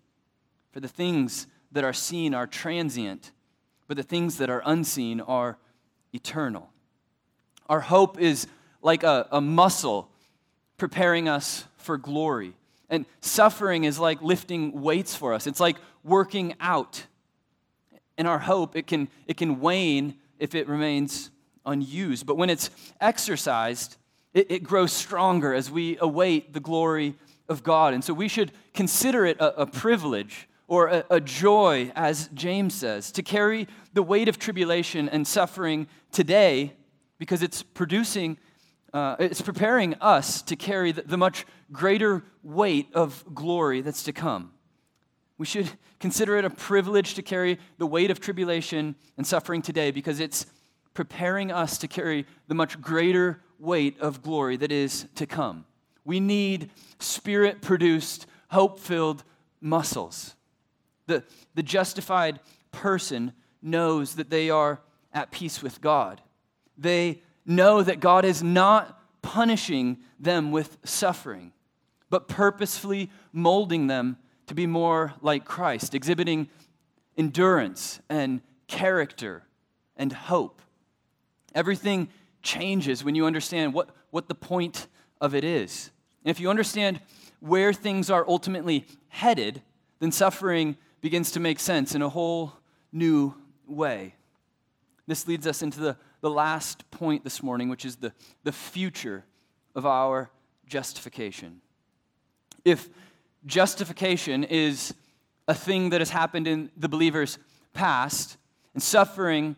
For 0.71 0.81
the 0.81 0.89
things 0.89 1.47
that 1.73 1.85
are 1.85 1.93
seen 1.93 2.35
are 2.35 2.47
transient, 2.47 3.33
but 3.89 3.97
the 3.97 4.03
things 4.03 4.39
that 4.39 4.51
are 4.51 4.63
unseen 4.65 5.21
are 5.21 5.59
eternal. 6.13 6.71
Our 7.69 7.81
hope 7.81 8.21
is 8.21 8.47
like 8.83 9.03
a, 9.03 9.27
a 9.31 9.41
muscle 9.41 10.09
preparing 10.77 11.29
us 11.29 11.65
for 11.77 11.97
glory. 11.97 12.55
And 12.91 13.07
suffering 13.21 13.85
is 13.85 13.99
like 13.99 14.21
lifting 14.21 14.83
weights 14.83 15.15
for 15.15 15.33
us. 15.33 15.47
It's 15.47 15.61
like 15.61 15.77
working 16.05 16.55
out. 16.61 17.07
And 18.19 18.29
our 18.29 18.39
hope, 18.39 18.77
it 18.77 18.87
can, 18.87 19.09
it 19.27 19.37
can 19.37 19.61
wane 19.61 20.15
if 20.39 20.55
it 20.55 20.69
remains 20.69 21.31
unused. 21.65 22.27
But 22.27 22.37
when 22.37 22.51
it's 22.51 22.71
exercised, 23.01 23.97
it, 24.35 24.51
it 24.51 24.63
grows 24.63 24.93
stronger 24.93 25.55
as 25.55 25.71
we 25.71 25.97
await 26.01 26.53
the 26.53 26.61
glory 26.61 27.15
of 27.49 27.63
God. 27.63 27.95
And 27.95 28.05
so 28.05 28.13
we 28.13 28.29
should 28.29 28.53
consider 28.75 29.25
it 29.25 29.41
a, 29.41 29.63
a 29.63 29.67
privilege 29.67 30.49
or 30.73 30.87
a, 30.87 31.05
a 31.11 31.21
joy, 31.21 31.93
as 31.95 32.31
James 32.33 32.73
says, 32.73 33.13
to 33.13 33.23
carry 33.23 33.69
the 33.93 34.03
weight 34.03 34.27
of 34.27 34.39
tribulation 34.39 35.07
and 35.07 35.27
suffering 35.27 35.87
today 36.13 36.73
because 37.19 37.43
it's 37.43 37.63
producing, 37.63 38.39
uh, 38.95 39.15
it's 39.19 39.43
preparing 39.43 39.93
us 40.01 40.41
to 40.41 40.57
carry 40.57 40.91
the, 40.91 41.03
the 41.03 41.19
much 41.19 41.45
greater 41.73 42.25
weight 42.43 42.89
of 42.95 43.23
glory 43.35 43.83
that's 43.83 44.03
to 44.05 44.15
come. 44.15 44.51
We 45.37 45.45
should 45.45 45.71
consider 46.01 46.39
it 46.39 46.47
a 46.47 46.49
privilege 46.49 47.17
to 47.17 47.23
carry 47.23 47.59
the 47.77 47.87
weight 47.87 48.11
of 48.11 48.19
tribulation 48.19 48.95
and 49.19 49.27
suffering 49.27 49.61
today 49.61 49.91
because 49.91 50.21
it's 50.21 50.47
preparing 50.95 51.53
us 51.53 51.77
to 51.77 51.87
carry 51.87 52.25
the 52.49 52.55
much 52.55 52.81
greater 52.81 53.43
weight 53.59 54.01
of 54.01 54.23
glory 54.23 54.57
that 54.57 54.73
is 54.73 55.07
to 55.17 55.27
come. 55.27 55.67
We 56.07 56.19
need 56.19 56.71
spirit 56.99 57.61
produced, 57.61 58.25
hope 58.49 58.81
filled 58.81 59.23
muscles. 59.61 60.35
The, 61.07 61.25
the 61.55 61.63
justified 61.63 62.41
person 62.71 63.33
knows 63.61 64.15
that 64.17 64.31
they 64.31 64.51
are 64.51 64.81
at 65.13 65.31
peace 65.31 65.63
with 65.63 65.81
God. 65.81 66.21
They 66.77 67.23
know 67.45 67.83
that 67.83 68.01
God 68.01 68.25
is 68.25 68.43
not 68.43 68.99
punishing 69.23 69.99
them 70.19 70.51
with 70.51 70.79
suffering, 70.85 71.53
but 72.11 72.29
purposefully 72.29 73.11
molding 73.33 73.87
them 73.87 74.17
to 74.47 74.55
be 74.55 74.67
more 74.67 75.15
like 75.21 75.45
Christ, 75.45 75.95
exhibiting 75.95 76.49
endurance 77.17 78.01
and 78.09 78.41
character 78.67 79.45
and 79.97 80.13
hope. 80.13 80.63
Everything 81.55 82.09
changes 82.43 83.05
when 83.05 83.15
you 83.15 83.27
understand 83.27 83.75
what, 83.75 83.91
what 84.11 84.29
the 84.29 84.35
point 84.35 84.89
of 85.21 85.35
it 85.35 85.45
is. 85.45 85.91
And 86.25 86.31
if 86.31 86.41
you 86.41 86.51
understand 86.51 87.01
where 87.41 87.73
things 87.73 88.11
are 88.11 88.25
ultimately 88.29 88.87
headed, 89.09 89.63
then 90.01 90.13
suffering 90.13 90.77
begins 91.03 91.33
to 91.33 91.41
make 91.41 91.61
sense 91.61 91.95
in 91.95 92.01
a 92.01 92.09
whole 92.09 92.55
new 92.93 93.35
way. 93.67 94.15
This 95.07 95.27
leads 95.27 95.47
us 95.47 95.61
into 95.61 95.81
the, 95.81 95.97
the 96.21 96.31
last 96.31 96.89
point 96.93 97.25
this 97.25 97.43
morning, 97.43 97.69
which 97.69 97.85
is 97.85 97.97
the, 97.97 98.13
the 98.45 98.53
future 98.53 99.25
of 99.75 99.85
our 99.85 100.31
justification. 100.65 101.61
If 102.65 102.89
justification 103.45 104.45
is 104.45 104.95
a 105.49 105.55
thing 105.55 105.91
that 105.91 106.01
has 106.01 106.11
happened 106.11 106.47
in 106.47 106.71
the 106.77 106.89
believer's 106.89 107.37
past, 107.75 108.37
and 108.73 108.83
suffering 108.83 109.57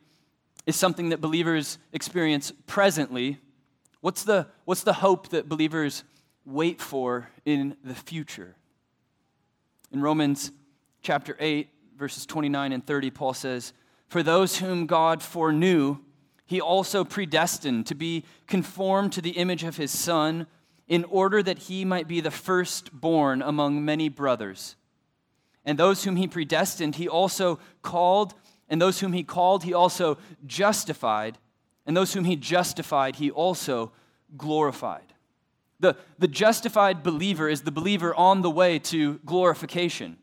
is 0.67 0.77
something 0.77 1.11
that 1.11 1.21
believers 1.21 1.77
experience 1.93 2.53
presently, 2.67 3.39
what's 4.01 4.25
the, 4.25 4.47
what's 4.65 4.83
the 4.83 4.95
hope 4.95 5.29
that 5.29 5.47
believers 5.47 6.05
wait 6.47 6.81
for 6.81 7.29
in 7.45 7.77
the 7.85 7.95
future? 7.95 8.57
In 9.93 10.01
Romans 10.01 10.51
chapter 11.05 11.37
8, 11.39 11.69
verses 11.97 12.27
29 12.27 12.73
and 12.73 12.85
30, 12.85 13.11
Paul 13.11 13.35
says, 13.35 13.75
For 14.09 14.23
those 14.23 14.57
whom 14.57 14.87
God 14.87 15.23
foreknew, 15.23 15.99
he 16.47 16.61
also 16.61 17.05
predestined 17.05 17.87
to 17.87 17.95
be 17.95 18.25
conformed 18.47 19.13
to 19.13 19.21
the 19.21 19.33
image 19.33 19.65
of 19.65 19.77
his 19.77 19.91
Son, 19.91 20.47
in 20.89 21.05
order 21.05 21.43
that 21.43 21.61
he 21.61 21.85
might 21.85 22.09
be 22.09 22.21
the 22.21 22.31
firstborn 22.31 23.41
among 23.43 23.85
many 23.85 24.09
brothers. 24.09 24.77
And 25.65 25.79
those 25.79 26.05
whom 26.05 26.17
he 26.17 26.27
predestined, 26.27 26.97
he 26.97 27.09
also 27.09 27.59
called, 27.83 28.35
and 28.69 28.81
those 28.81 29.01
whom 29.01 29.13
he 29.13 29.23
called, 29.23 29.65
he 29.65 29.73
also 29.73 30.19
justified, 30.47 31.39
and 31.87 31.97
those 31.97 32.13
whom 32.15 32.25
he 32.25 32.37
justified, 32.37 33.17
he 33.17 33.31
also 33.31 33.93
glorified. 34.37 35.15
The, 35.81 35.97
the 36.19 36.29
justified 36.29 37.03
believer 37.03 37.49
is 37.49 37.63
the 37.63 37.71
believer 37.71 38.15
on 38.15 38.43
the 38.43 38.51
way 38.51 38.79
to 38.81 39.21
glorification. 39.25 40.19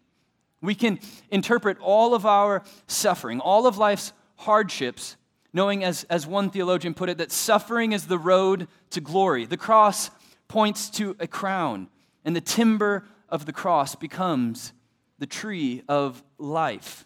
We 0.61 0.75
can 0.75 0.99
interpret 1.29 1.77
all 1.79 2.13
of 2.13 2.25
our 2.25 2.63
suffering, 2.87 3.39
all 3.39 3.65
of 3.65 3.77
life's 3.77 4.13
hardships, 4.37 5.17
knowing, 5.53 5.83
as, 5.83 6.03
as 6.05 6.27
one 6.27 6.49
theologian 6.49 6.93
put 6.93 7.09
it, 7.09 7.17
that 7.17 7.31
suffering 7.31 7.91
is 7.91 8.07
the 8.07 8.19
road 8.19 8.67
to 8.91 9.01
glory. 9.01 9.45
The 9.45 9.57
cross 9.57 10.11
points 10.47 10.89
to 10.91 11.15
a 11.19 11.27
crown, 11.27 11.87
and 12.23 12.35
the 12.35 12.41
timber 12.41 13.05
of 13.29 13.45
the 13.45 13.53
cross 13.53 13.95
becomes 13.95 14.73
the 15.19 15.25
tree 15.25 15.83
of 15.87 16.23
life. 16.37 17.05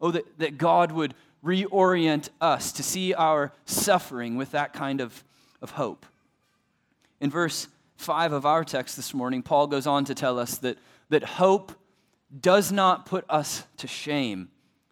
Oh, 0.00 0.10
that, 0.10 0.38
that 0.38 0.58
God 0.58 0.92
would 0.92 1.14
reorient 1.44 2.28
us 2.40 2.72
to 2.72 2.82
see 2.82 3.14
our 3.14 3.52
suffering 3.64 4.36
with 4.36 4.52
that 4.52 4.72
kind 4.72 5.00
of, 5.00 5.24
of 5.60 5.72
hope. 5.72 6.06
In 7.20 7.30
verse 7.30 7.68
5 7.96 8.32
of 8.32 8.46
our 8.46 8.64
text 8.64 8.96
this 8.96 9.14
morning, 9.14 9.42
Paul 9.42 9.66
goes 9.66 9.86
on 9.86 10.04
to 10.06 10.14
tell 10.14 10.38
us 10.38 10.58
that, 10.58 10.78
that 11.08 11.22
hope 11.24 11.72
does 12.40 12.72
not 12.72 13.06
put 13.06 13.24
us 13.28 13.64
to 13.78 13.86
shame 13.86 14.48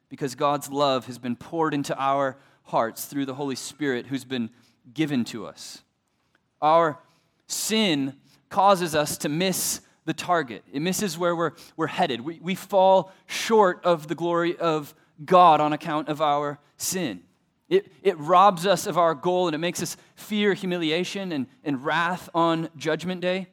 because 0.09 0.35
God's 0.35 0.70
love 0.70 1.07
has 1.07 1.18
been 1.18 1.37
poured 1.37 1.72
into 1.72 1.96
our 1.98 2.37
hearts 2.64 3.07
through 3.07 3.26
the 3.26 3.35
Holy 3.35 3.57
Spirit 3.57 4.07
who's 4.07 4.24
been 4.24 4.50
given 4.92 5.24
to 5.26 5.46
us. 5.46 5.83
Our 6.61 6.98
sin 7.46 8.16
causes 8.48 8.94
us 8.94 9.16
to 9.18 9.29
miss 9.29 9.81
the 10.07 10.14
target, 10.14 10.64
it 10.72 10.81
misses 10.81 11.16
where 11.16 11.37
we're, 11.37 11.53
we're 11.76 11.87
headed. 11.87 12.22
We, 12.22 12.40
we 12.42 12.55
fall 12.55 13.12
short 13.26 13.85
of 13.85 14.09
the 14.09 14.14
glory 14.14 14.57
of 14.57 14.94
God 15.24 15.61
on 15.61 15.72
account 15.72 16.09
of 16.09 16.20
our 16.20 16.59
sin. 16.79 17.20
It, 17.68 17.92
it 18.03 18.18
robs 18.18 18.66
us 18.66 18.87
of 18.87 18.98
our 18.98 19.14
goal 19.14 19.46
and 19.46 19.55
it 19.55 19.59
makes 19.59 19.83
us 19.83 19.96
fear 20.16 20.55
humiliation 20.55 21.31
and, 21.31 21.46
and 21.62 21.85
wrath 21.85 22.29
on 22.35 22.70
Judgment 22.76 23.20
Day. 23.20 23.48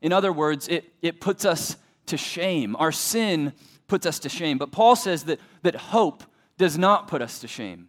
In 0.00 0.12
other 0.12 0.32
words, 0.32 0.68
it, 0.68 0.84
it 1.02 1.20
puts 1.20 1.44
us 1.44 1.76
to 2.06 2.16
shame. 2.16 2.76
Our 2.76 2.92
sin 2.92 3.52
puts 3.88 4.06
us 4.06 4.18
to 4.20 4.28
shame. 4.28 4.58
But 4.58 4.72
Paul 4.72 4.96
says 4.96 5.24
that, 5.24 5.40
that 5.62 5.76
hope 5.76 6.22
does 6.58 6.78
not 6.78 7.08
put 7.08 7.22
us 7.22 7.38
to 7.40 7.48
shame. 7.48 7.88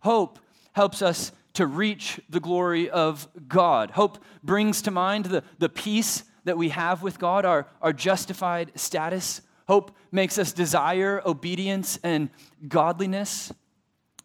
Hope 0.00 0.38
helps 0.72 1.02
us 1.02 1.32
to 1.54 1.66
reach 1.66 2.20
the 2.28 2.40
glory 2.40 2.88
of 2.88 3.28
God. 3.48 3.90
Hope 3.92 4.18
brings 4.42 4.82
to 4.82 4.90
mind 4.90 5.26
the, 5.26 5.42
the 5.58 5.68
peace 5.68 6.24
that 6.44 6.56
we 6.56 6.70
have 6.70 7.02
with 7.02 7.18
God, 7.18 7.44
our, 7.44 7.66
our 7.82 7.92
justified 7.92 8.72
status. 8.76 9.42
Hope 9.68 9.94
makes 10.10 10.38
us 10.38 10.52
desire 10.52 11.22
obedience 11.26 11.98
and 12.02 12.30
godliness. 12.66 13.52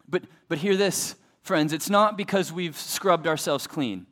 But, 0.08 0.24
but 0.48 0.58
hear 0.58 0.76
this, 0.76 1.16
friends 1.42 1.72
it's 1.72 1.90
not 1.90 2.16
because 2.16 2.52
we've 2.52 2.76
scrubbed 2.76 3.26
ourselves 3.26 3.66
clean, 3.66 4.06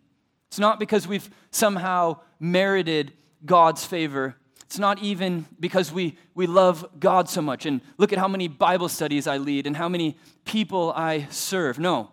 it's 0.49 0.59
not 0.59 0.79
because 0.79 1.09
we've 1.09 1.31
somehow 1.51 2.21
merited 2.39 3.13
God's 3.45 3.85
favor 3.85 4.37
it's 4.75 4.79
not 4.81 4.99
even 4.99 5.47
because 5.61 5.93
we, 5.93 6.19
we 6.35 6.49
love 6.49 6.85
God 6.99 7.29
so 7.29 7.41
much 7.41 7.65
and 7.65 7.81
look 7.97 8.13
at 8.13 8.19
how 8.19 8.27
many 8.27 8.49
Bible 8.49 8.89
studies 8.89 9.29
I 9.29 9.37
lead 9.37 9.69
and 9.69 9.77
how 9.77 9.89
many 9.89 10.17
people 10.45 10.93
I 10.97 11.29
serve. 11.31 11.79
No, 11.79 12.11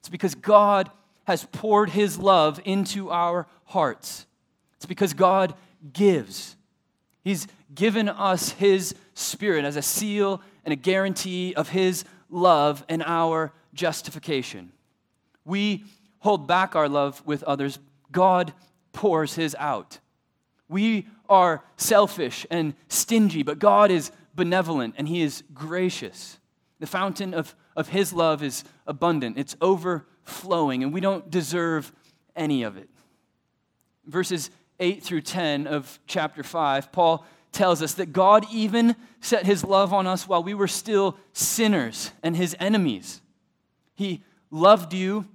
it's 0.00 0.08
because 0.08 0.34
God 0.34 0.90
has 1.28 1.44
poured 1.52 1.90
his 1.90 2.18
love 2.18 2.60
into 2.64 3.12
our 3.12 3.46
hearts. 3.66 4.26
It's 4.74 4.86
because 4.86 5.14
God 5.14 5.54
gives. 5.92 6.56
He's 7.22 7.46
given 7.72 8.08
us 8.08 8.50
his 8.50 8.96
spirit 9.14 9.64
as 9.64 9.76
a 9.76 9.82
seal 9.82 10.42
and 10.64 10.72
a 10.72 10.76
guarantee 10.76 11.54
of 11.54 11.68
his 11.68 12.04
love 12.28 12.84
and 12.88 13.04
our 13.06 13.52
justification. 13.72 14.72
We 15.44 15.84
hold 16.18 16.48
back 16.48 16.74
our 16.74 16.88
love 16.88 17.22
with 17.24 17.44
others, 17.44 17.78
God 18.10 18.52
pours 18.92 19.36
his 19.36 19.54
out. 19.60 20.00
We 20.68 21.06
are 21.30 21.62
selfish 21.76 22.44
and 22.50 22.74
stingy, 22.88 23.42
but 23.42 23.58
God 23.58 23.90
is 23.90 24.10
benevolent 24.34 24.94
and 24.98 25.08
he 25.08 25.22
is 25.22 25.44
gracious. 25.54 26.38
The 26.80 26.86
fountain 26.86 27.32
of, 27.32 27.54
of 27.76 27.88
his 27.88 28.12
love 28.12 28.42
is 28.42 28.64
abundant, 28.86 29.38
it's 29.38 29.56
overflowing, 29.60 30.82
and 30.82 30.92
we 30.92 31.00
don't 31.00 31.30
deserve 31.30 31.92
any 32.34 32.64
of 32.64 32.76
it. 32.76 32.90
Verses 34.06 34.50
8 34.80 35.02
through 35.02 35.20
10 35.20 35.66
of 35.66 36.00
chapter 36.06 36.42
5, 36.42 36.90
Paul 36.90 37.24
tells 37.52 37.82
us 37.82 37.94
that 37.94 38.12
God 38.12 38.46
even 38.50 38.96
set 39.20 39.44
his 39.44 39.64
love 39.64 39.92
on 39.92 40.06
us 40.06 40.26
while 40.26 40.42
we 40.42 40.54
were 40.54 40.68
still 40.68 41.16
sinners 41.32 42.10
and 42.22 42.36
his 42.36 42.56
enemies. 42.58 43.20
He 43.94 44.22
loved 44.50 44.94
you 44.94 45.26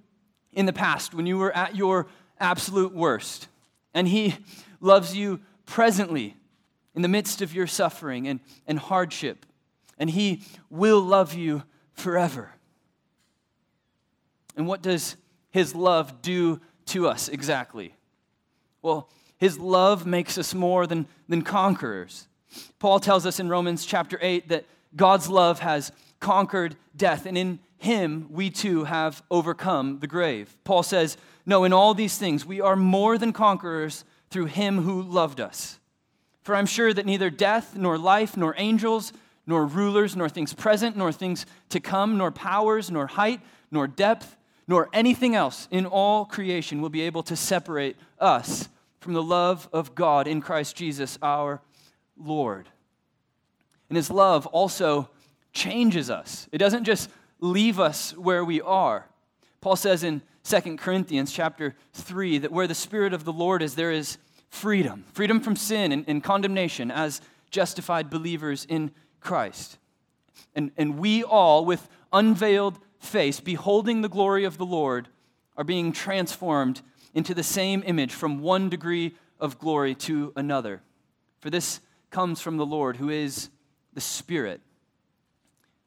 in 0.51 0.65
the 0.65 0.73
past 0.73 1.13
when 1.13 1.25
you 1.25 1.37
were 1.37 1.55
at 1.55 1.75
your 1.75 2.07
absolute 2.39 2.93
worst, 2.93 3.47
and 3.93 4.07
he 4.07 4.35
loves 4.81 5.15
you 5.15 5.39
presently 5.65 6.35
in 6.95 7.01
the 7.01 7.07
midst 7.07 7.41
of 7.41 7.53
your 7.53 7.67
suffering 7.67 8.27
and, 8.27 8.39
and 8.67 8.79
hardship, 8.79 9.45
and 9.97 10.09
he 10.09 10.43
will 10.69 11.01
love 11.01 11.33
you 11.33 11.63
forever. 11.93 12.51
And 14.55 14.67
what 14.67 14.81
does 14.81 15.17
his 15.51 15.75
love 15.75 16.21
do 16.21 16.61
to 16.87 17.07
us 17.07 17.27
exactly? 17.27 17.95
Well, 18.81 19.09
his 19.37 19.59
love 19.59 20.05
makes 20.05 20.37
us 20.37 20.53
more 20.53 20.87
than, 20.87 21.07
than 21.27 21.41
conquerors. 21.41 22.27
Paul 22.79 22.99
tells 22.99 23.25
us 23.25 23.39
in 23.39 23.49
Romans 23.49 23.85
chapter 23.85 24.17
8 24.21 24.47
that 24.49 24.65
God's 24.95 25.29
love 25.29 25.59
has 25.59 25.91
conquered 26.19 26.75
death, 26.95 27.25
and 27.25 27.37
in 27.37 27.59
him 27.77 28.27
we 28.29 28.49
too 28.49 28.85
have 28.85 29.21
overcome 29.29 29.99
the 29.99 30.07
grave. 30.07 30.55
Paul 30.63 30.83
says, 30.83 31.17
No, 31.45 31.63
in 31.65 31.73
all 31.73 31.93
these 31.93 32.17
things 32.17 32.45
we 32.45 32.61
are 32.61 32.75
more 32.75 33.17
than 33.17 33.33
conquerors 33.33 34.05
through 34.29 34.45
him 34.45 34.81
who 34.81 35.01
loved 35.01 35.39
us. 35.39 35.79
For 36.43 36.55
I'm 36.55 36.65
sure 36.65 36.93
that 36.93 37.05
neither 37.05 37.29
death, 37.29 37.75
nor 37.75 37.97
life, 37.97 38.37
nor 38.37 38.53
angels, 38.57 39.13
nor 39.47 39.65
rulers, 39.65 40.15
nor 40.15 40.29
things 40.29 40.53
present, 40.53 40.95
nor 40.95 41.11
things 41.11 41.45
to 41.69 41.79
come, 41.79 42.17
nor 42.17 42.31
powers, 42.31 42.91
nor 42.91 43.07
height, 43.07 43.41
nor 43.71 43.87
depth, 43.87 44.35
nor 44.67 44.89
anything 44.93 45.35
else 45.35 45.67
in 45.71 45.85
all 45.85 46.25
creation 46.25 46.81
will 46.81 46.89
be 46.89 47.01
able 47.01 47.23
to 47.23 47.35
separate 47.35 47.95
us 48.19 48.69
from 48.99 49.13
the 49.13 49.23
love 49.23 49.69
of 49.71 49.93
God 49.93 50.27
in 50.27 50.41
Christ 50.41 50.75
Jesus 50.75 51.17
our 51.21 51.61
Lord. 52.17 52.69
And 53.89 53.95
his 53.95 54.09
love 54.09 54.47
also 54.47 55.09
changes 55.53 56.09
us. 56.09 56.47
It 56.51 56.57
doesn't 56.57 56.85
just 56.85 57.09
leave 57.39 57.79
us 57.79 58.15
where 58.17 58.43
we 58.43 58.61
are. 58.61 59.05
Paul 59.61 59.75
says 59.75 60.03
in 60.03 60.21
2 60.47 60.77
Corinthians 60.77 61.31
chapter 61.31 61.75
3 61.93 62.39
that 62.39 62.51
where 62.51 62.67
the 62.67 62.75
Spirit 62.75 63.13
of 63.13 63.25
the 63.25 63.33
Lord 63.33 63.63
is, 63.63 63.73
there 63.73 63.91
is 63.91 64.17
freedom 64.49 65.03
freedom 65.11 65.39
from 65.39 65.55
sin 65.55 65.91
and, 65.91 66.05
and 66.07 66.23
condemnation 66.23 66.91
as 66.91 67.19
justified 67.49 68.09
believers 68.09 68.65
in 68.69 68.91
Christ. 69.19 69.77
And, 70.55 70.71
and 70.77 70.99
we 70.99 71.23
all, 71.23 71.65
with 71.65 71.89
unveiled 72.13 72.77
face, 72.99 73.39
beholding 73.39 74.01
the 74.01 74.09
glory 74.09 74.43
of 74.43 74.57
the 74.57 74.65
Lord, 74.65 75.07
are 75.57 75.63
being 75.63 75.91
transformed 75.91 76.81
into 77.13 77.33
the 77.33 77.43
same 77.43 77.83
image 77.85 78.13
from 78.13 78.39
one 78.39 78.69
degree 78.69 79.15
of 79.39 79.57
glory 79.57 79.95
to 79.95 80.31
another. 80.35 80.81
For 81.39 81.49
this 81.49 81.79
comes 82.11 82.39
from 82.39 82.57
the 82.57 82.65
Lord, 82.65 82.97
who 82.97 83.09
is 83.09 83.49
the 83.93 84.01
Spirit. 84.01 84.61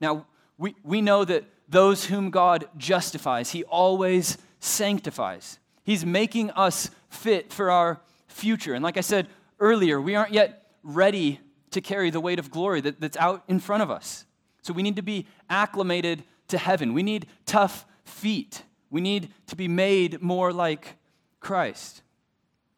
Now, 0.01 0.27
we, 0.57 0.75
we 0.83 1.01
know 1.01 1.25
that 1.25 1.45
those 1.69 2.07
whom 2.07 2.31
God 2.31 2.67
justifies, 2.77 3.51
He 3.51 3.63
always 3.65 4.39
sanctifies. 4.61 5.59
He's 5.85 6.05
making 6.05 6.51
us 6.51 6.91
fit 7.09 7.53
for 7.53 7.71
our 7.71 8.01
future. 8.27 8.75
And 8.75 8.83
like 8.83 8.97
I 8.97 9.03
said 9.03 9.29
earlier, 9.59 10.01
we 10.01 10.15
aren't 10.15 10.33
yet 10.33 10.67
ready 10.83 11.41
to 11.71 11.81
carry 11.81 12.11
the 12.11 12.21
weight 12.21 12.39
of 12.39 12.51
glory 12.51 12.81
that, 12.83 13.01
that's 13.01 13.17
out 13.17 13.43
in 13.49 13.61
front 13.61 13.83
of 13.83 13.91
us. 13.91 14.25
So 14.63 14.73
we 14.73 14.83
need 14.83 14.97
to 14.97 15.03
be 15.03 15.27
acclimated 15.49 16.25
to 16.49 16.59
heaven. 16.59 16.95
We 16.95 17.03
need 17.03 17.27
tough 17.47 17.87
feet. 18.05 18.63
We 18.91 19.01
need 19.01 19.31
to 19.47 19.57
be 19.57 19.69
made 19.69 20.23
more 20.23 20.53
like 20.53 20.97
Christ. 21.41 22.03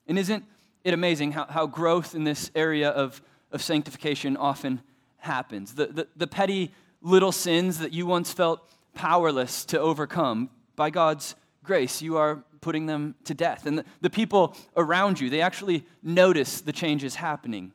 And 0.07 0.19
isn't 0.19 0.45
it 0.85 0.95
amazing 0.95 1.33
how, 1.33 1.47
how 1.47 1.67
growth 1.67 2.15
in 2.15 2.25
this 2.25 2.51
area 2.55 2.91
of, 2.91 3.23
of 3.53 3.63
sanctification 3.63 4.37
often 4.37 4.81
happens? 5.19 5.75
The, 5.75 5.87
the, 5.87 6.09
the 6.17 6.27
petty 6.27 6.73
little 7.01 7.33
sins 7.33 7.79
that 7.79 7.93
you 7.93 8.07
once 8.07 8.33
felt 8.33 8.61
powerless 8.95 9.65
to 9.67 9.81
overcome, 9.81 10.51
by 10.75 10.91
God's 10.91 11.35
grace, 11.71 12.03
you 12.03 12.17
are 12.17 12.43
putting 12.61 12.87
them 12.87 13.15
to 13.23 13.33
death. 13.33 13.65
And 13.65 13.79
the, 13.79 13.85
the 14.01 14.11
people 14.11 14.57
around 14.77 15.21
you, 15.21 15.31
they 15.31 15.41
actually 15.41 15.87
notice 16.03 16.61
the 16.61 16.73
changes 16.73 17.15
happening. 17.15 17.71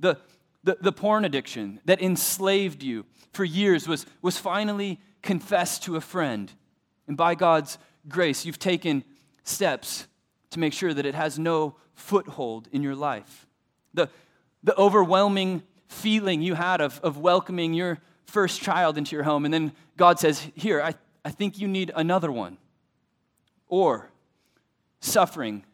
The, 0.00 0.18
the, 0.64 0.78
the 0.80 0.90
porn 0.90 1.24
addiction 1.24 1.78
that 1.84 2.02
enslaved 2.02 2.82
you 2.82 3.06
for 3.32 3.44
years 3.44 3.86
was, 3.86 4.04
was 4.20 4.36
finally 4.36 4.98
confessed 5.22 5.84
to 5.84 5.94
a 5.94 6.00
friend. 6.00 6.52
And 7.06 7.16
by 7.16 7.36
God's 7.36 7.78
grace, 8.08 8.44
you've 8.44 8.58
taken 8.58 9.04
steps 9.44 10.08
to 10.50 10.58
make 10.58 10.72
sure 10.72 10.92
that 10.92 11.06
it 11.06 11.14
has 11.14 11.38
no 11.38 11.76
foothold 11.94 12.66
in 12.72 12.82
your 12.82 12.96
life. 12.96 13.46
The, 13.94 14.08
the 14.64 14.76
overwhelming 14.76 15.62
feeling 15.86 16.42
you 16.42 16.54
had 16.54 16.80
of, 16.80 16.98
of 17.04 17.16
welcoming 17.16 17.74
your 17.74 18.00
first 18.26 18.60
child 18.60 18.98
into 18.98 19.14
your 19.14 19.22
home, 19.22 19.44
and 19.44 19.54
then 19.54 19.70
God 19.96 20.18
says, 20.18 20.44
Here, 20.56 20.82
I, 20.82 20.94
I 21.24 21.30
think 21.30 21.60
you 21.60 21.68
need 21.68 21.92
another 21.94 22.32
one. 22.32 22.58
Or 23.70 24.10
suffering 25.00 25.64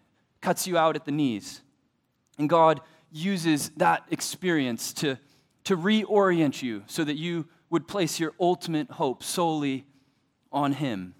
cuts 0.41 0.69
you 0.69 0.79
out 0.79 0.95
at 0.95 1.05
the 1.05 1.11
knees. 1.11 1.63
And 2.39 2.49
God 2.49 2.81
uses 3.11 3.71
that 3.79 4.05
experience 4.11 4.93
to, 4.93 5.19
to 5.65 5.77
reorient 5.77 6.63
you 6.63 6.85
so 6.87 7.03
that 7.03 7.17
you 7.17 7.47
would 7.71 7.89
place 7.89 8.21
your 8.21 8.33
ultimate 8.39 8.93
hope 8.93 9.25
solely 9.25 9.87
on 10.53 10.75
Him. 10.75 11.15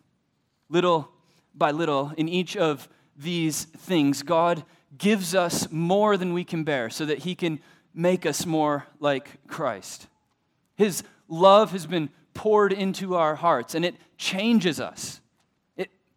Little 0.69 1.11
by 1.55 1.71
little, 1.71 2.13
in 2.17 2.29
each 2.29 2.57
of 2.57 2.89
these 3.17 3.65
things, 3.65 4.23
God 4.23 4.65
gives 4.97 5.35
us 5.35 5.71
more 5.73 6.17
than 6.17 6.35
we 6.35 6.45
can 6.45 6.65
bear 6.65 6.91
so 6.91 7.07
that 7.07 7.21
He 7.21 7.35
can 7.35 7.59
make 7.95 8.27
us 8.27 8.45
more 8.45 8.87
like 9.01 9.47
Christ. 9.49 10.07
His 10.77 11.03
love 11.29 11.73
has 11.73 11.87
been 11.87 12.11
poured 12.35 12.73
into 12.73 13.17
our 13.17 13.35
hearts 13.35 13.75
and 13.75 13.85
it 13.85 13.95
changes 14.19 14.79
us. 14.79 15.21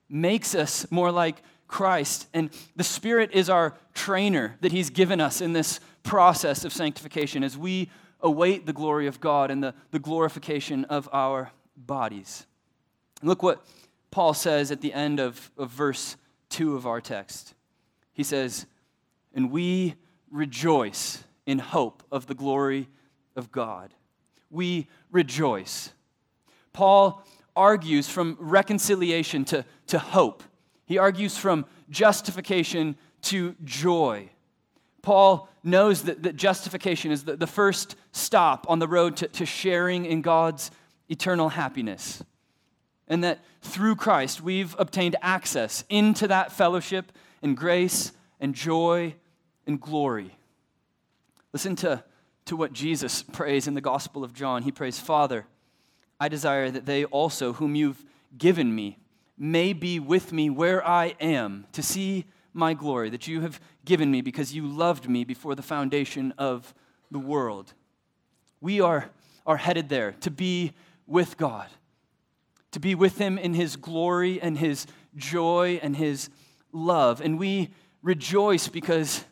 Makes 0.10 0.56
us 0.56 0.90
more 0.92 1.12
like 1.12 1.42
Christ. 1.68 2.28
And 2.34 2.50
the 2.76 2.84
Spirit 2.84 3.32
is 3.34 3.50
our 3.50 3.76
trainer 3.94 4.58
that 4.62 4.72
He's 4.72 4.90
given 4.90 5.22
us 5.22 5.40
in 5.42 5.54
this 5.54 5.80
process 6.04 6.66
of 6.66 6.74
sanctification 6.74 7.44
as 7.44 7.58
we 7.58 7.90
await 8.22 8.66
the 8.66 8.74
glory 8.74 9.08
of 9.08 9.20
God 9.22 9.52
and 9.52 9.64
the, 9.64 9.74
the 9.92 10.00
glorification 10.00 10.86
of 10.86 11.08
our 11.14 11.52
bodies. 11.78 12.46
Look 13.22 13.44
what 13.44 13.66
Paul 14.12 14.34
says 14.34 14.72
at 14.72 14.82
the 14.82 14.94
end 14.94 15.20
of, 15.20 15.52
of 15.58 15.70
verse 15.70 16.18
2 16.50 16.76
of 16.76 16.86
our 16.88 17.02
text. 17.02 17.54
He 18.14 18.24
says, 18.24 18.66
And 19.34 19.52
we 19.52 19.96
rejoice 20.32 21.24
in 21.46 21.60
hope 21.60 22.04
of 22.12 22.28
the 22.28 22.36
glory 22.36 22.88
of 23.36 23.52
God. 23.52 23.94
We 24.50 24.88
rejoice. 25.12 25.94
Paul 26.74 27.24
argues 27.60 28.08
from 28.08 28.38
reconciliation 28.40 29.44
to, 29.44 29.66
to 29.88 30.00
hope. 30.00 30.44
He 30.86 30.98
argues 30.98 31.38
from 31.38 31.66
justification 31.90 32.96
to 33.24 33.54
joy. 33.66 34.30
Paul 35.02 35.50
knows 35.62 36.04
that, 36.04 36.24
that 36.24 36.38
justification 36.38 37.12
is 37.12 37.26
the, 37.26 37.36
the 37.36 37.48
first 37.48 37.98
stop 38.14 38.66
on 38.70 38.80
the 38.80 38.88
road 38.88 39.18
to, 39.18 39.28
to 39.28 39.46
sharing 39.46 40.06
in 40.06 40.22
God's 40.22 40.72
eternal 41.10 41.50
happiness 41.50 42.24
and 43.10 43.24
that 43.24 43.40
through 43.62 43.96
Christ 43.96 44.42
we've 44.42 44.76
obtained 44.80 45.18
access 45.22 45.84
into 45.90 46.28
that 46.28 46.54
fellowship 46.54 47.12
and 47.42 47.58
grace 47.58 48.14
and 48.40 48.56
joy 48.56 49.16
and 49.68 49.82
glory. 49.82 50.38
Listen 51.52 51.76
to, 51.78 52.04
to 52.46 52.56
what 52.56 52.72
Jesus 52.72 53.24
prays 53.24 53.68
in 53.68 53.74
the 53.74 53.82
Gospel 53.82 54.24
of 54.24 54.34
John. 54.34 54.64
He 54.64 54.72
prays, 54.72 55.00
Father, 55.00 55.46
I 56.20 56.28
desire 56.28 56.70
that 56.72 56.86
they 56.86 57.06
also, 57.06 57.54
whom 57.54 57.76
you've 57.76 58.04
given 58.38 58.74
me, 58.74 58.98
may 59.38 59.74
be 59.74 60.00
with 60.00 60.34
me 60.34 60.50
where 60.50 60.86
I 60.86 61.16
am 61.20 61.66
to 61.72 61.82
see 61.82 62.26
my 62.54 62.74
glory 62.74 63.10
that 63.10 63.28
you 63.28 63.42
have 63.42 63.62
given 63.86 64.12
me 64.12 64.22
because 64.22 64.54
you 64.54 64.68
loved 64.68 65.10
me 65.10 65.24
before 65.24 65.56
the 65.56 65.62
foundation 65.62 66.34
of 66.38 66.74
the 67.10 67.20
world. 67.20 67.74
We 68.60 68.82
are, 68.82 69.10
are 69.46 69.58
headed 69.58 69.88
there 69.90 70.14
to 70.22 70.32
be 70.32 70.74
with 71.08 71.38
God 71.38 71.70
to 72.72 72.80
be 72.80 72.96
with 72.96 73.18
him 73.18 73.38
in 73.38 73.54
his 73.54 73.76
glory 73.76 74.42
and 74.42 74.58
his 74.58 74.86
joy 75.16 75.80
and 75.82 75.96
his 75.96 76.30
love. 76.72 77.22
And 77.22 77.40
we 77.40 77.70
rejoice 78.02 78.68
because 78.68 79.24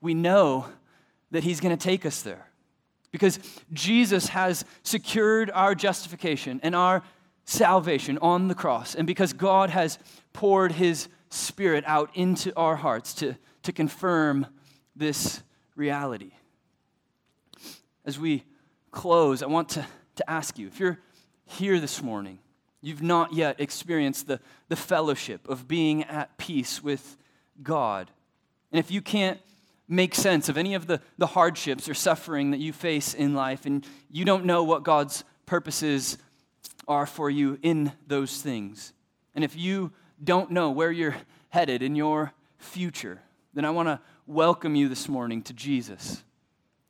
we 0.00 0.14
know 0.14 0.66
that 1.30 1.44
he's 1.44 1.60
going 1.60 1.76
to 1.76 1.82
take 1.82 2.06
us 2.06 2.22
there. 2.22 2.48
Because 3.10 3.38
Jesus 3.72 4.28
has 4.28 4.64
secured 4.82 5.50
our 5.52 5.74
justification 5.74 6.60
and 6.62 6.76
our 6.76 7.02
salvation 7.44 8.18
on 8.18 8.48
the 8.48 8.54
cross. 8.54 8.94
And 8.94 9.06
because 9.06 9.32
God 9.32 9.70
has 9.70 9.98
poured 10.32 10.72
his 10.72 11.08
spirit 11.30 11.84
out 11.86 12.10
into 12.14 12.54
our 12.56 12.76
hearts 12.76 13.14
to, 13.14 13.36
to 13.62 13.72
confirm 13.72 14.46
this 14.94 15.42
reality. 15.74 16.32
As 18.04 18.18
we 18.18 18.44
close, 18.90 19.42
I 19.42 19.46
want 19.46 19.70
to, 19.70 19.86
to 20.16 20.30
ask 20.30 20.58
you 20.58 20.66
if 20.66 20.80
you're 20.80 20.98
here 21.46 21.80
this 21.80 22.02
morning, 22.02 22.38
you've 22.80 23.02
not 23.02 23.32
yet 23.32 23.60
experienced 23.60 24.26
the, 24.26 24.40
the 24.68 24.76
fellowship 24.76 25.48
of 25.48 25.66
being 25.66 26.04
at 26.04 26.36
peace 26.36 26.82
with 26.82 27.16
God. 27.62 28.10
And 28.72 28.78
if 28.78 28.90
you 28.90 29.00
can't 29.00 29.40
make 29.88 30.14
sense 30.14 30.48
of 30.48 30.56
any 30.58 30.74
of 30.74 30.86
the, 30.86 31.00
the 31.16 31.28
hardships 31.28 31.88
or 31.88 31.94
suffering 31.94 32.50
that 32.50 32.60
you 32.60 32.72
face 32.72 33.14
in 33.14 33.34
life, 33.34 33.66
and 33.66 33.86
you 34.10 34.24
don't 34.24 34.44
know 34.44 34.62
what 34.62 34.82
God's 34.82 35.24
purposes 35.46 36.18
are 36.86 37.06
for 37.06 37.30
you 37.30 37.58
in 37.62 37.92
those 38.06 38.40
things, 38.40 38.92
and 39.34 39.44
if 39.44 39.56
you 39.56 39.92
don't 40.22 40.50
know 40.50 40.70
where 40.70 40.90
you're 40.90 41.16
headed 41.50 41.82
in 41.82 41.94
your 41.94 42.32
future, 42.58 43.20
then 43.54 43.64
I 43.64 43.70
want 43.70 43.88
to 43.88 44.00
welcome 44.26 44.74
you 44.74 44.88
this 44.88 45.08
morning 45.08 45.42
to 45.42 45.52
Jesus. 45.52 46.22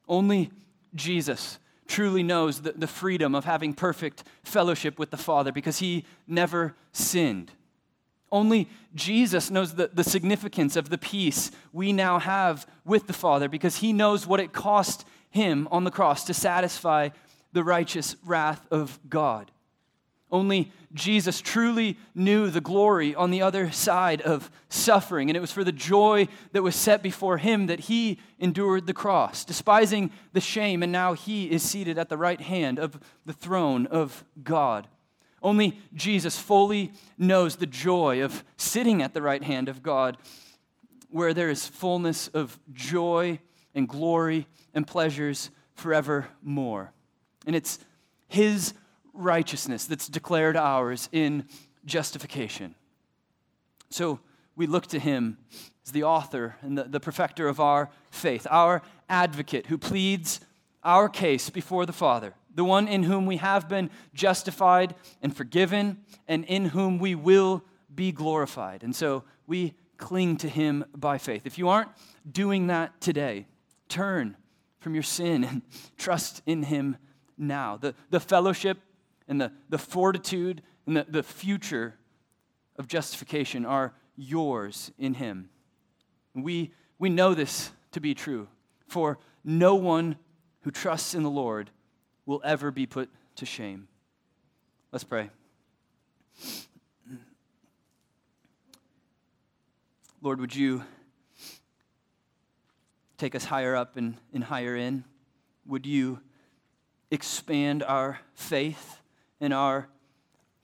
Only 0.08 0.50
Jesus 0.94 1.58
truly 1.86 2.22
knows 2.22 2.62
the, 2.62 2.72
the 2.72 2.86
freedom 2.86 3.34
of 3.34 3.44
having 3.44 3.74
perfect 3.74 4.24
fellowship 4.42 4.98
with 4.98 5.10
the 5.10 5.16
Father 5.16 5.52
because 5.52 5.78
he 5.78 6.04
never 6.26 6.74
sinned. 6.92 7.52
Only 8.30 8.68
Jesus 8.94 9.50
knows 9.50 9.74
the, 9.74 9.90
the 9.92 10.04
significance 10.04 10.76
of 10.76 10.90
the 10.90 10.98
peace 10.98 11.50
we 11.72 11.92
now 11.92 12.18
have 12.18 12.66
with 12.84 13.06
the 13.06 13.12
Father 13.12 13.48
because 13.48 13.76
he 13.76 13.92
knows 13.92 14.26
what 14.26 14.40
it 14.40 14.52
cost 14.52 15.06
him 15.30 15.68
on 15.70 15.84
the 15.84 15.90
cross 15.90 16.24
to 16.24 16.34
satisfy 16.34 17.10
the 17.52 17.64
righteous 17.64 18.16
wrath 18.24 18.66
of 18.70 18.98
God. 19.08 19.50
Only 20.30 20.72
Jesus 20.92 21.40
truly 21.40 21.96
knew 22.14 22.50
the 22.50 22.60
glory 22.60 23.14
on 23.14 23.30
the 23.30 23.40
other 23.40 23.70
side 23.70 24.20
of 24.20 24.50
suffering, 24.68 25.30
and 25.30 25.36
it 25.36 25.40
was 25.40 25.52
for 25.52 25.64
the 25.64 25.72
joy 25.72 26.28
that 26.52 26.62
was 26.62 26.76
set 26.76 27.02
before 27.02 27.38
him 27.38 27.66
that 27.66 27.80
he 27.80 28.18
endured 28.38 28.86
the 28.86 28.92
cross, 28.92 29.44
despising 29.44 30.10
the 30.34 30.40
shame, 30.40 30.82
and 30.82 30.92
now 30.92 31.14
he 31.14 31.50
is 31.50 31.62
seated 31.62 31.96
at 31.98 32.10
the 32.10 32.18
right 32.18 32.42
hand 32.42 32.78
of 32.78 33.00
the 33.24 33.32
throne 33.32 33.86
of 33.86 34.22
God. 34.42 34.86
Only 35.42 35.78
Jesus 35.94 36.38
fully 36.38 36.92
knows 37.16 37.56
the 37.56 37.66
joy 37.66 38.22
of 38.22 38.44
sitting 38.56 39.02
at 39.02 39.14
the 39.14 39.22
right 39.22 39.42
hand 39.42 39.68
of 39.68 39.82
God, 39.82 40.16
where 41.10 41.32
there 41.32 41.50
is 41.50 41.66
fullness 41.66 42.28
of 42.28 42.58
joy 42.72 43.38
and 43.74 43.88
glory 43.88 44.46
and 44.74 44.86
pleasures 44.86 45.50
forevermore. 45.74 46.92
And 47.46 47.54
it's 47.54 47.78
his 48.26 48.74
righteousness 49.14 49.84
that's 49.86 50.08
declared 50.08 50.56
ours 50.56 51.08
in 51.12 51.46
justification. 51.84 52.74
So 53.90 54.20
we 54.56 54.66
look 54.66 54.86
to 54.88 54.98
him 54.98 55.38
as 55.86 55.92
the 55.92 56.02
author 56.02 56.56
and 56.60 56.76
the, 56.76 56.84
the 56.84 57.00
perfecter 57.00 57.48
of 57.48 57.60
our 57.60 57.90
faith, 58.10 58.46
our 58.50 58.82
advocate 59.08 59.66
who 59.66 59.78
pleads 59.78 60.40
our 60.88 61.08
case 61.08 61.50
before 61.50 61.84
the 61.84 61.92
Father, 61.92 62.32
the 62.54 62.64
one 62.64 62.88
in 62.88 63.02
whom 63.02 63.26
we 63.26 63.36
have 63.36 63.68
been 63.68 63.90
justified 64.14 64.94
and 65.20 65.36
forgiven, 65.36 65.98
and 66.26 66.46
in 66.46 66.64
whom 66.64 66.98
we 66.98 67.14
will 67.14 67.62
be 67.94 68.10
glorified. 68.10 68.82
And 68.82 68.96
so 68.96 69.22
we 69.46 69.74
cling 69.98 70.38
to 70.38 70.48
him 70.48 70.86
by 70.96 71.18
faith. 71.18 71.42
If 71.44 71.58
you 71.58 71.68
aren't 71.68 71.90
doing 72.30 72.68
that 72.68 73.02
today, 73.02 73.46
turn 73.90 74.34
from 74.80 74.94
your 74.94 75.02
sin 75.02 75.44
and 75.44 75.60
trust 75.98 76.40
in 76.46 76.62
him 76.62 76.96
now. 77.36 77.76
The, 77.76 77.94
the 78.08 78.20
fellowship 78.20 78.78
and 79.28 79.38
the, 79.38 79.52
the 79.68 79.78
fortitude 79.78 80.62
and 80.86 80.96
the, 80.96 81.06
the 81.06 81.22
future 81.22 81.98
of 82.78 82.88
justification 82.88 83.66
are 83.66 83.92
yours 84.16 84.90
in 84.98 85.14
Him. 85.14 85.50
We, 86.34 86.72
we 86.98 87.10
know 87.10 87.34
this 87.34 87.72
to 87.92 88.00
be 88.00 88.14
true, 88.14 88.48
for 88.86 89.18
no 89.44 89.74
one 89.74 90.16
who 90.62 90.70
trusts 90.70 91.14
in 91.14 91.22
the 91.22 91.30
Lord 91.30 91.70
will 92.26 92.40
ever 92.44 92.70
be 92.70 92.86
put 92.86 93.10
to 93.36 93.46
shame. 93.46 93.88
Let's 94.92 95.04
pray. 95.04 95.30
Lord, 100.20 100.40
would 100.40 100.54
you 100.54 100.82
take 103.16 103.34
us 103.34 103.44
higher 103.44 103.76
up 103.76 103.96
and, 103.96 104.16
and 104.32 104.42
higher 104.44 104.74
in? 104.76 105.04
Would 105.66 105.86
you 105.86 106.20
expand 107.10 107.82
our 107.82 108.20
faith? 108.34 108.98
and 109.40 109.52
our 109.52 109.88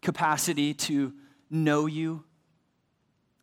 capacity 0.03 0.75
to 0.75 1.13
know 1.51 1.87
you. 1.87 2.25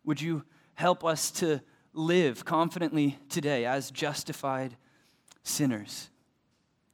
Would 0.04 0.22
you 0.22 0.44
help 0.76 1.04
us 1.04 1.32
to 1.32 1.62
live 1.94 2.46
confidently 2.46 3.18
today 3.30 3.66
as 3.66 3.92
justified 3.92 4.76
sinners? 5.44 6.10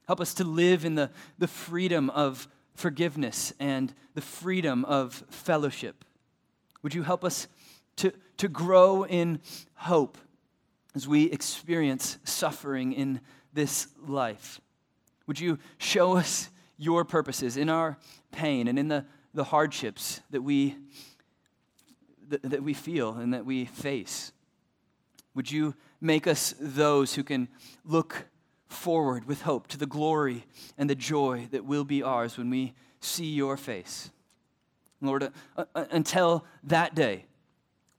Help 0.07 0.21
us 0.21 0.33
to 0.35 0.43
live 0.43 0.85
in 0.85 0.95
the, 0.95 1.11
the 1.37 1.47
freedom 1.47 2.09
of 2.09 2.47
forgiveness 2.75 3.53
and 3.59 3.93
the 4.13 4.21
freedom 4.21 4.85
of 4.85 5.23
fellowship. 5.29 6.05
Would 6.81 6.95
you 6.95 7.03
help 7.03 7.23
us 7.23 7.47
to, 7.97 8.13
to 8.37 8.47
grow 8.47 9.03
in 9.03 9.41
hope 9.75 10.17
as 10.95 11.07
we 11.07 11.25
experience 11.25 12.17
suffering 12.23 12.93
in 12.93 13.21
this 13.53 13.87
life? 14.05 14.61
Would 15.25 15.39
you 15.39 15.59
show 15.77 16.15
us 16.15 16.49
your 16.77 17.03
purposes 17.03 17.57
in 17.57 17.69
our 17.69 17.97
pain 18.31 18.67
and 18.67 18.77
in 18.77 18.87
the, 18.87 19.05
the 19.33 19.45
hardships 19.45 20.21
that 20.29 20.41
we, 20.41 20.75
that, 22.29 22.41
that 22.43 22.63
we 22.63 22.73
feel 22.73 23.15
and 23.15 23.33
that 23.33 23.45
we 23.45 23.65
face. 23.65 24.31
Would 25.33 25.51
you 25.51 25.75
make 25.99 26.27
us 26.27 26.53
those 26.59 27.15
who 27.15 27.23
can 27.23 27.47
look 27.83 28.27
forward 28.67 29.25
with 29.25 29.41
hope 29.41 29.67
to 29.67 29.77
the 29.77 29.85
glory 29.85 30.45
and 30.77 30.89
the 30.89 30.95
joy 30.95 31.47
that 31.51 31.65
will 31.65 31.83
be 31.83 32.03
ours 32.03 32.37
when 32.37 32.49
we 32.49 32.73
see 32.99 33.25
your 33.25 33.57
face? 33.57 34.11
Lord, 35.01 35.23
uh, 35.55 35.65
uh, 35.75 35.85
until 35.91 36.45
that 36.63 36.95
day, 36.95 37.25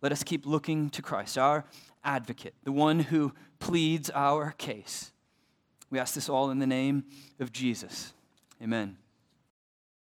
let 0.03 0.13
us 0.13 0.23
keep 0.23 0.47
looking 0.47 0.91
to 0.91 1.03
Christ, 1.03 1.39
our 1.39 1.65
advocate, 2.05 2.55
the 2.65 2.73
one 2.73 3.01
who 3.01 3.33
pleads 3.59 4.11
our 4.11 4.53
case. 4.59 5.13
We 5.91 5.99
ask 5.99 6.15
this 6.15 6.29
all 6.29 6.51
in 6.51 6.59
the 6.59 6.67
name 6.67 7.05
of 7.41 7.53
Jesus. 7.53 8.13
Amen. 8.63 8.97